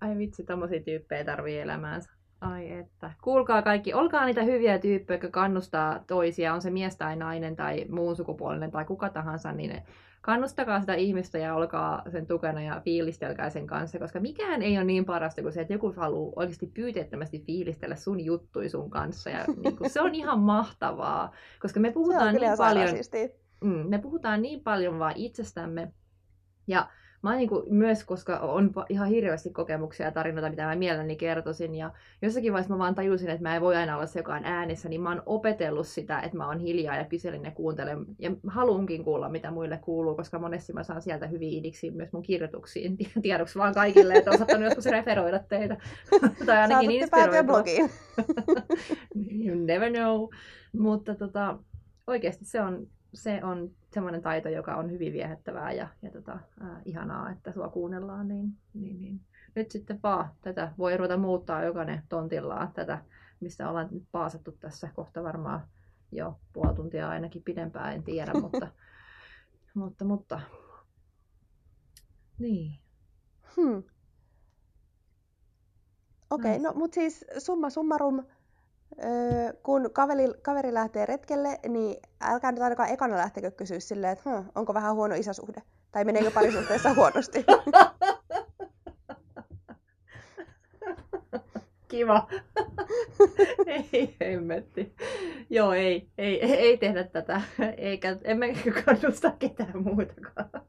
Ai 0.00 0.18
vitsi, 0.18 0.44
tommosia 0.44 0.80
tyyppejä 0.80 1.24
tarvii 1.24 1.58
elämäänsä. 1.58 2.10
Ai 2.40 2.72
että. 2.72 3.10
Kuulkaa 3.22 3.62
kaikki, 3.62 3.94
olkaa 3.94 4.24
niitä 4.24 4.42
hyviä 4.42 4.78
tyyppejä, 4.78 5.14
jotka 5.14 5.40
kannustaa 5.40 6.04
toisia, 6.06 6.54
on 6.54 6.62
se 6.62 6.70
mies 6.70 6.96
tai 6.96 7.16
nainen 7.16 7.56
tai 7.56 7.84
muun 7.88 8.16
sukupuolinen 8.16 8.70
tai 8.70 8.84
kuka 8.84 9.08
tahansa, 9.10 9.52
niin 9.52 9.82
kannustakaa 10.24 10.80
sitä 10.80 10.94
ihmistä 10.94 11.38
ja 11.38 11.54
olkaa 11.54 12.02
sen 12.12 12.26
tukena 12.26 12.62
ja 12.62 12.80
fiilistelkää 12.84 13.50
sen 13.50 13.66
kanssa, 13.66 13.98
koska 13.98 14.20
mikään 14.20 14.62
ei 14.62 14.76
ole 14.76 14.84
niin 14.84 15.04
parasta 15.04 15.42
kuin 15.42 15.52
se, 15.52 15.60
että 15.60 15.72
joku 15.72 15.92
haluaa 15.96 16.32
oikeasti 16.36 16.66
pyyteettömästi 16.66 17.44
fiilistellä 17.46 17.96
sun 17.96 18.20
juttui 18.20 18.68
sun 18.68 18.90
kanssa. 18.90 19.30
Ja 19.30 19.44
niin 19.64 19.76
kuin, 19.76 19.90
se 19.90 20.00
on 20.00 20.14
ihan 20.14 20.38
mahtavaa, 20.38 21.32
koska 21.60 21.80
me 21.80 21.92
puhutaan 21.92 22.34
niin 22.34 22.56
paljon, 22.56 22.88
mm, 23.64 23.88
me 23.88 23.98
puhutaan 23.98 24.42
niin 24.42 24.60
paljon 24.60 24.98
vaan 24.98 25.16
itsestämme. 25.16 25.92
Ja 26.66 26.88
mä 27.24 27.36
niin 27.36 27.48
kuin 27.48 27.62
myös, 27.74 28.04
koska 28.04 28.38
on 28.38 28.72
ihan 28.88 29.08
hirveästi 29.08 29.50
kokemuksia 29.50 30.06
ja 30.06 30.12
tarinoita, 30.12 30.50
mitä 30.50 30.66
mä 30.66 30.76
mielelläni 30.76 31.16
kertoisin, 31.16 31.74
ja 31.74 31.90
jossakin 32.22 32.52
vaiheessa 32.52 32.74
mä 32.74 32.78
vaan 32.78 32.94
tajusin, 32.94 33.30
että 33.30 33.42
mä 33.42 33.56
en 33.56 33.62
voi 33.62 33.76
aina 33.76 33.96
olla 33.96 34.06
se, 34.06 34.18
joka 34.18 34.34
on 34.34 34.44
äänessä, 34.44 34.88
niin 34.88 35.00
mä 35.00 35.08
oon 35.08 35.22
opetellut 35.26 35.86
sitä, 35.86 36.20
että 36.20 36.36
mä 36.36 36.48
oon 36.48 36.58
hiljaa 36.58 36.96
ja 36.96 37.04
kyselen 37.04 37.44
ja 37.44 37.50
kuuntelen, 37.50 38.06
ja 38.18 38.30
haluankin 38.46 39.04
kuulla, 39.04 39.28
mitä 39.28 39.50
muille 39.50 39.78
kuuluu, 39.78 40.14
koska 40.14 40.38
monesti 40.38 40.72
mä 40.72 40.82
saan 40.82 41.02
sieltä 41.02 41.26
hyviä 41.26 41.58
idiksi 41.58 41.90
myös 41.90 42.12
mun 42.12 42.22
kirjoituksiin, 42.22 42.96
tiedoksi 43.22 43.58
vaan 43.58 43.74
kaikille, 43.74 44.14
että 44.14 44.30
osattanut 44.30 44.64
joskus 44.64 44.86
referoida 44.86 45.38
teitä, 45.38 45.76
tai 46.46 46.58
ainakin 46.58 46.90
inspiroitua. 46.90 47.42
blogiin. 47.42 47.90
you 49.46 49.56
never 49.56 49.90
know, 49.90 50.28
mutta 50.72 51.14
tota, 51.14 51.58
oikeasti 52.06 52.44
se 52.44 52.60
on, 52.60 52.86
se 53.14 53.44
on 53.44 53.70
semmoinen 53.94 54.22
taito, 54.22 54.48
joka 54.48 54.76
on 54.76 54.90
hyvin 54.90 55.12
viehättävää 55.12 55.72
ja, 55.72 55.88
ja 56.02 56.10
tota, 56.10 56.32
äh, 56.32 56.82
ihanaa, 56.84 57.30
että 57.30 57.52
sua 57.52 57.68
kuunnellaan, 57.68 58.28
niin, 58.28 58.56
niin, 58.74 59.00
niin. 59.00 59.20
nyt 59.54 59.70
sitten 59.70 60.00
vaan 60.02 60.30
tätä 60.40 60.72
voi 60.78 60.96
ruveta 60.96 61.16
muuttaa 61.16 61.64
jokainen 61.64 62.02
tontillaan 62.08 62.72
tätä, 62.72 63.04
mistä 63.40 63.68
ollaan 63.70 63.88
nyt 63.90 64.04
paasattu 64.12 64.52
tässä 64.52 64.88
kohta 64.94 65.22
varmaan 65.22 65.60
jo 66.12 66.40
puoli 66.52 66.74
tuntia 66.74 67.08
ainakin 67.08 67.42
pidempään, 67.42 67.94
en 67.94 68.02
tiedä, 68.02 68.32
mutta, 68.42 68.68
mutta, 69.74 70.04
mutta 70.04 70.40
niin. 72.38 72.78
Hmm. 73.56 73.82
Okei, 76.30 76.56
okay, 76.56 76.58
no 76.58 76.72
mutta 76.74 76.94
siis 76.94 77.24
summa 77.38 77.70
summarum, 77.70 78.26
Öö, 79.04 79.52
kun 79.62 79.90
kaveri, 79.92 80.24
kaveri 80.42 80.74
lähtee 80.74 81.06
retkelle, 81.06 81.58
niin 81.68 81.96
älkää 82.20 82.52
nyt 82.52 82.62
ainakaan 82.62 82.90
ekana 82.90 83.16
lähtekö 83.16 83.50
kysyä 83.50 83.80
silleen, 83.80 84.12
että 84.12 84.30
hm, 84.30 84.44
onko 84.54 84.74
vähän 84.74 84.94
huono 84.94 85.14
isäsuhde. 85.14 85.62
Tai 85.92 86.04
meneekö 86.04 86.30
parisuhteessa 86.30 86.94
huonosti. 86.94 87.44
Kiva. 91.88 92.28
ei 93.66 94.16
hemmetti. 94.20 94.94
Joo, 95.50 95.72
ei, 95.72 96.08
ei, 96.18 96.42
ei 96.42 96.78
tehdä 96.78 97.04
tätä. 97.04 97.40
Eikä, 97.76 98.16
emme 98.24 98.54
kannusta 98.84 99.30
ketään 99.38 99.82
muutakaan. 99.82 100.63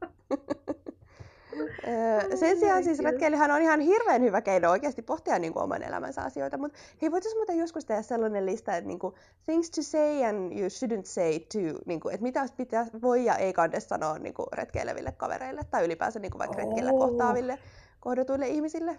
Sen 2.34 2.58
sijaan 2.58 2.84
siis 2.84 2.98
retkeilyhän 2.98 3.50
on 3.50 3.62
ihan 3.62 3.80
hirveän 3.80 4.22
hyvä 4.22 4.40
keino 4.40 4.70
oikeasti 4.70 5.02
pohtia 5.02 5.38
niin 5.38 5.52
kuin 5.52 5.62
oman 5.62 5.82
elämänsä 5.82 6.22
asioita, 6.22 6.58
mutta 6.58 6.78
hei, 7.02 7.10
voitaisiin 7.10 7.38
muuten 7.38 7.58
joskus 7.58 7.84
tehdä 7.84 8.02
sellainen 8.02 8.46
lista, 8.46 8.76
että 8.76 8.88
niin 8.88 8.98
kuin, 8.98 9.14
things 9.44 9.70
to 9.70 9.82
say 9.82 10.24
and 10.24 10.58
you 10.58 10.68
shouldn't 10.68 11.04
say 11.04 11.38
to, 11.38 11.78
niin 11.86 12.00
kuin, 12.00 12.14
että 12.14 12.22
mitä 12.22 12.46
pitää, 12.56 12.86
voi 13.02 13.24
ja 13.24 13.36
ei 13.36 13.52
kande 13.52 13.80
sanoa 13.80 14.18
niin 14.18 14.34
kuin 14.34 14.46
retkeileville 14.52 15.12
kavereille 15.12 15.60
tai 15.70 15.84
ylipäänsä 15.84 16.18
niin 16.18 16.30
kuin 16.30 16.38
vaikka 16.38 16.62
oh. 16.62 16.68
retkellä 16.68 16.90
kohtaaville 16.90 17.58
kohdatuille 18.00 18.48
ihmisille. 18.48 18.98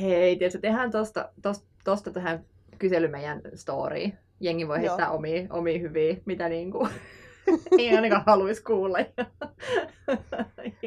Hei, 0.00 0.36
tietysti 0.36 0.60
tehdään 0.60 0.90
tosta, 0.90 1.28
tosta, 1.42 1.66
tosta 1.84 2.10
tähän 2.10 2.44
kysely 2.78 3.08
meidän 3.08 3.40
story. 3.54 4.10
Jengi 4.40 4.68
voi 4.68 4.80
heittää 4.80 5.10
omia, 5.10 5.46
omia 5.50 5.78
hyviä, 5.78 6.16
mitä 6.24 6.48
niin 6.48 6.70
kuin 6.70 6.88
ei 7.78 7.96
ainakaan 7.96 8.22
haluaisi 8.26 8.62
kuulla. 8.62 8.98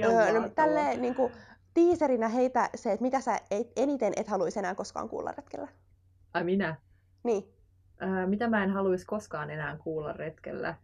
öö, 0.04 0.40
no, 0.40 0.50
tälleen 0.50 1.02
niin 1.02 1.16
kuin, 1.16 1.34
tiiserinä 1.74 2.28
heitä 2.28 2.70
se, 2.76 2.92
että 2.92 3.04
mitä 3.04 3.22
sä 3.22 3.40
et, 3.52 3.72
eniten 3.76 4.14
et 4.16 4.28
haluaisi 4.28 4.60
enää 4.60 4.76
koskaan 4.76 5.10
kuulla 5.10 5.32
retkellä. 5.38 5.68
Ai 6.34 6.44
minä? 6.44 6.76
Niin. 7.24 7.44
Öö, 8.02 8.28
mitä 8.28 8.48
mä 8.48 8.64
en 8.64 8.70
haluaisi 8.70 9.06
koskaan 9.06 9.50
enää 9.50 9.78
kuulla 9.78 10.14
retkellä? 10.14 10.76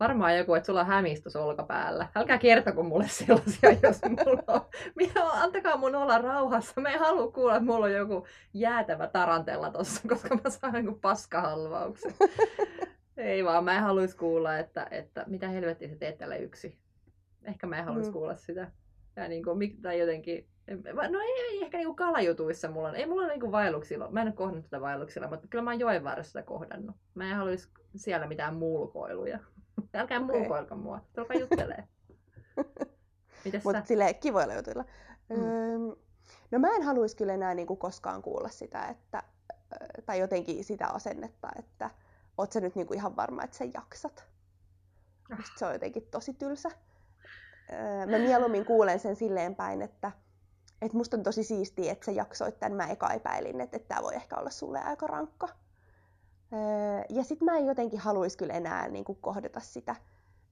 Varmaan 0.00 0.38
joku, 0.38 0.54
että 0.54 0.66
sulla 0.66 0.80
on 0.80 0.86
hämistys 0.86 1.36
olkapäällä. 1.36 2.08
Älkää 2.14 2.38
kertoko 2.38 2.82
mulle 2.82 3.08
sellaisia, 3.18 3.72
jos 3.82 4.00
mulla 4.02 4.42
on. 4.46 4.60
Minä, 4.94 5.22
antakaa 5.32 5.76
mun 5.76 5.94
olla 5.94 6.18
rauhassa. 6.18 6.80
Mä 6.80 6.88
en 6.88 7.00
halua 7.00 7.32
kuulla, 7.32 7.56
että 7.56 7.66
mulla 7.66 7.86
on 7.86 7.92
joku 7.92 8.26
jäätävä 8.54 9.06
tarantella 9.06 9.70
tossa, 9.70 10.08
koska 10.08 10.34
mä 10.44 10.50
saan 10.50 10.84
joku 10.84 10.98
paskahalvauksen. 10.98 12.14
Ei 13.18 13.44
vaan, 13.44 13.64
mä 13.64 13.76
en 13.76 13.82
haluaisi 13.82 14.16
kuulla, 14.16 14.58
että, 14.58 14.86
että 14.90 15.24
mitä 15.26 15.48
helvettiä 15.48 15.88
sä 15.88 15.96
teet 15.96 16.18
tällä 16.18 16.36
yksi. 16.36 16.78
Ehkä 17.44 17.66
mä 17.66 17.78
en 17.78 17.84
haluaisi 17.84 18.10
mm. 18.10 18.12
kuulla 18.12 18.36
sitä. 18.36 18.70
Ja 19.16 19.28
niin 19.28 19.44
kuin, 19.44 19.82
tai 19.82 19.98
jotenkin, 19.98 20.48
no 21.10 21.20
ei, 21.20 21.40
ei 21.40 21.62
ehkä 21.62 21.78
niin 21.78 21.96
kalajutuissa 21.96 22.70
mulla 22.70 22.88
on, 22.88 22.96
ei 22.96 23.06
mulla 23.06 23.24
ole 23.24 23.36
niin 23.36 23.52
vaelluksilla, 23.52 24.10
mä 24.10 24.20
en 24.20 24.26
ole 24.26 24.34
kohdannut 24.34 24.64
tätä 24.64 24.80
vaelluksilla, 24.80 25.28
mutta 25.28 25.48
kyllä 25.48 25.64
mä 25.64 25.70
oon 25.70 25.80
joen 25.80 26.04
varressa 26.04 26.42
kohdannut. 26.42 26.96
Mä 27.14 27.30
en 27.30 27.36
haluaisi 27.36 27.68
siellä 27.96 28.26
mitään 28.26 28.54
mulkoiluja. 28.54 29.38
Älkää 29.94 30.20
okay. 30.20 30.38
mulkoilko 30.38 30.76
mua, 30.76 31.00
tulkaa 31.14 31.36
juttelee. 31.36 31.84
Mutta 33.64 33.84
silleen 33.84 34.14
kivoilla 34.14 34.54
jutuilla. 34.54 34.84
Mm. 35.28 35.36
Öö, 35.36 35.78
no 36.50 36.58
mä 36.58 36.68
en 36.76 36.82
haluaisi 36.82 37.16
kyllä 37.16 37.34
enää 37.34 37.54
niin 37.54 37.66
kuin 37.66 37.78
koskaan 37.78 38.22
kuulla 38.22 38.48
sitä, 38.48 38.86
että, 38.86 39.22
tai 40.06 40.18
jotenkin 40.18 40.64
sitä 40.64 40.86
asennetta, 40.86 41.48
että 41.58 41.90
oot 42.38 42.52
sä 42.52 42.60
nyt 42.60 42.74
niinku 42.74 42.94
ihan 42.94 43.16
varma, 43.16 43.42
että 43.44 43.56
sä 43.56 43.64
jaksat. 43.74 44.24
Ah. 45.32 45.52
se 45.56 45.66
on 45.66 45.72
jotenkin 45.72 46.08
tosi 46.10 46.34
tylsä. 46.34 46.70
mä 48.10 48.18
mieluummin 48.18 48.64
kuulen 48.64 49.00
sen 49.00 49.16
silleen 49.16 49.54
päin, 49.54 49.82
että 49.82 50.12
et 50.82 50.92
musta 50.92 51.16
on 51.16 51.22
tosi 51.22 51.44
siistiä, 51.44 51.92
että 51.92 52.04
sä 52.04 52.12
jaksoit 52.12 52.60
tämän. 52.60 52.76
Mä 52.76 52.86
eka 52.86 53.12
epäilin, 53.12 53.60
että, 53.60 53.76
että 53.76 53.88
tämä 53.88 54.02
voi 54.02 54.14
ehkä 54.14 54.36
olla 54.36 54.50
sulle 54.50 54.80
aika 54.80 55.06
rankka. 55.06 55.48
ja 57.08 57.24
sit 57.24 57.40
mä 57.40 57.56
en 57.56 57.66
jotenkin 57.66 58.00
haluaisi 58.00 58.38
kyllä 58.38 58.54
enää 58.54 58.88
niin 58.88 59.04
kuin 59.04 59.18
kohdata 59.20 59.60
sitä 59.60 59.96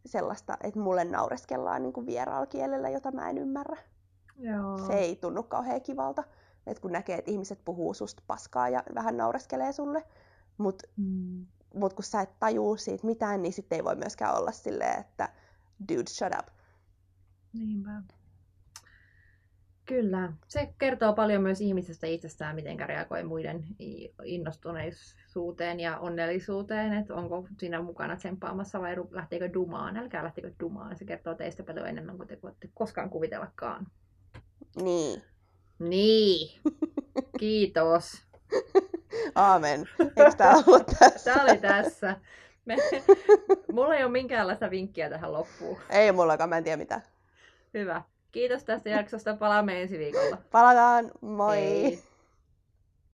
sellaista, 0.07 0.57
että 0.63 0.81
mulle 0.81 1.05
naureskellaan 1.05 1.83
niin 1.83 1.93
kuin 1.93 2.07
vieraalla 2.07 2.47
kielellä, 2.47 2.89
jota 2.89 3.13
mä 3.13 3.31
en 3.31 3.39
ymmärrä. 3.39 3.77
Joo. 4.39 4.79
Se 4.87 4.93
ei 4.93 5.17
tunnu 5.17 5.43
kauhean 5.43 5.83
kivalta, 5.83 6.25
että 6.67 6.81
kun 6.81 6.93
näkee, 6.93 7.19
että 7.19 7.31
ihmiset 7.31 7.59
puhuu 7.65 7.95
susta 7.95 8.23
paskaa 8.27 8.69
ja 8.69 8.83
vähän 8.95 9.17
naureskelee 9.17 9.73
sulle. 9.73 10.05
Mutta 10.59 10.89
mm 10.97 11.47
mutta 11.77 11.95
kun 11.97 12.05
sä 12.05 12.21
et 12.21 12.39
tajuu 12.39 12.77
siitä 12.77 13.07
mitään, 13.07 13.43
niin 13.43 13.53
sitten 13.53 13.77
ei 13.77 13.85
voi 13.85 13.97
myöskään 13.97 14.37
olla 14.37 14.53
silleen, 14.53 15.01
että 15.01 15.29
dude, 15.89 16.11
shut 16.11 16.33
up. 16.39 16.47
Niinpä. 17.53 18.03
Kyllä. 19.87 20.33
Se 20.49 20.75
kertoo 20.79 21.13
paljon 21.13 21.43
myös 21.43 21.61
ihmisestä 21.61 22.07
itsestään, 22.07 22.55
miten 22.55 22.79
reagoi 22.79 23.25
muiden 23.25 23.65
innostuneisuuteen 24.25 25.81
ja 25.81 25.99
onnellisuuteen, 25.99 26.93
että 26.93 27.15
onko 27.15 27.49
siinä 27.59 27.83
mukana 27.83 28.17
tsemppaamassa 28.17 28.81
vai 28.81 28.97
lähteekö 29.11 29.53
dumaan. 29.55 29.97
Älkää 29.97 30.25
lähtekö 30.25 30.53
dumaan, 30.61 30.97
se 30.97 31.05
kertoo 31.05 31.35
teistä 31.35 31.63
paljon 31.63 31.89
enemmän 31.89 32.17
kuin 32.17 32.29
te 32.29 32.39
voitte 32.43 32.69
koskaan 32.75 33.11
kuvitellakaan. 33.11 33.87
Niin. 34.83 35.23
Niin. 35.79 36.61
Kiitos. 37.39 38.13
Aamen. 39.35 39.89
Eikö 40.01 40.31
tämä 40.37 40.63
ollut 40.67 40.87
tässä? 40.99 41.35
Tämä 41.35 41.45
oli 41.45 41.59
tässä. 41.59 42.17
Me, 42.65 42.77
mulla 43.73 43.95
ei 43.95 44.05
ole 44.05 44.13
minkäänlaista 44.13 44.71
vinkkiä 44.71 45.11
tähän 45.11 45.33
loppuun. 45.33 45.79
Ei 45.91 46.13
mullakaan, 46.13 46.49
mä 46.49 46.59
en 46.59 46.65
tiedä 46.65 46.77
mitä. 46.77 47.01
Hyvä. 47.75 48.03
Kiitos 48.33 48.65
tästä 48.65 48.89
jaksosta. 48.89 49.35
Palaamme 49.35 49.83
ensi 49.83 49.99
viikolla. 49.99 50.39
Palataan. 50.51 51.11
Moi. 51.21 51.57
Hei. 51.57 52.03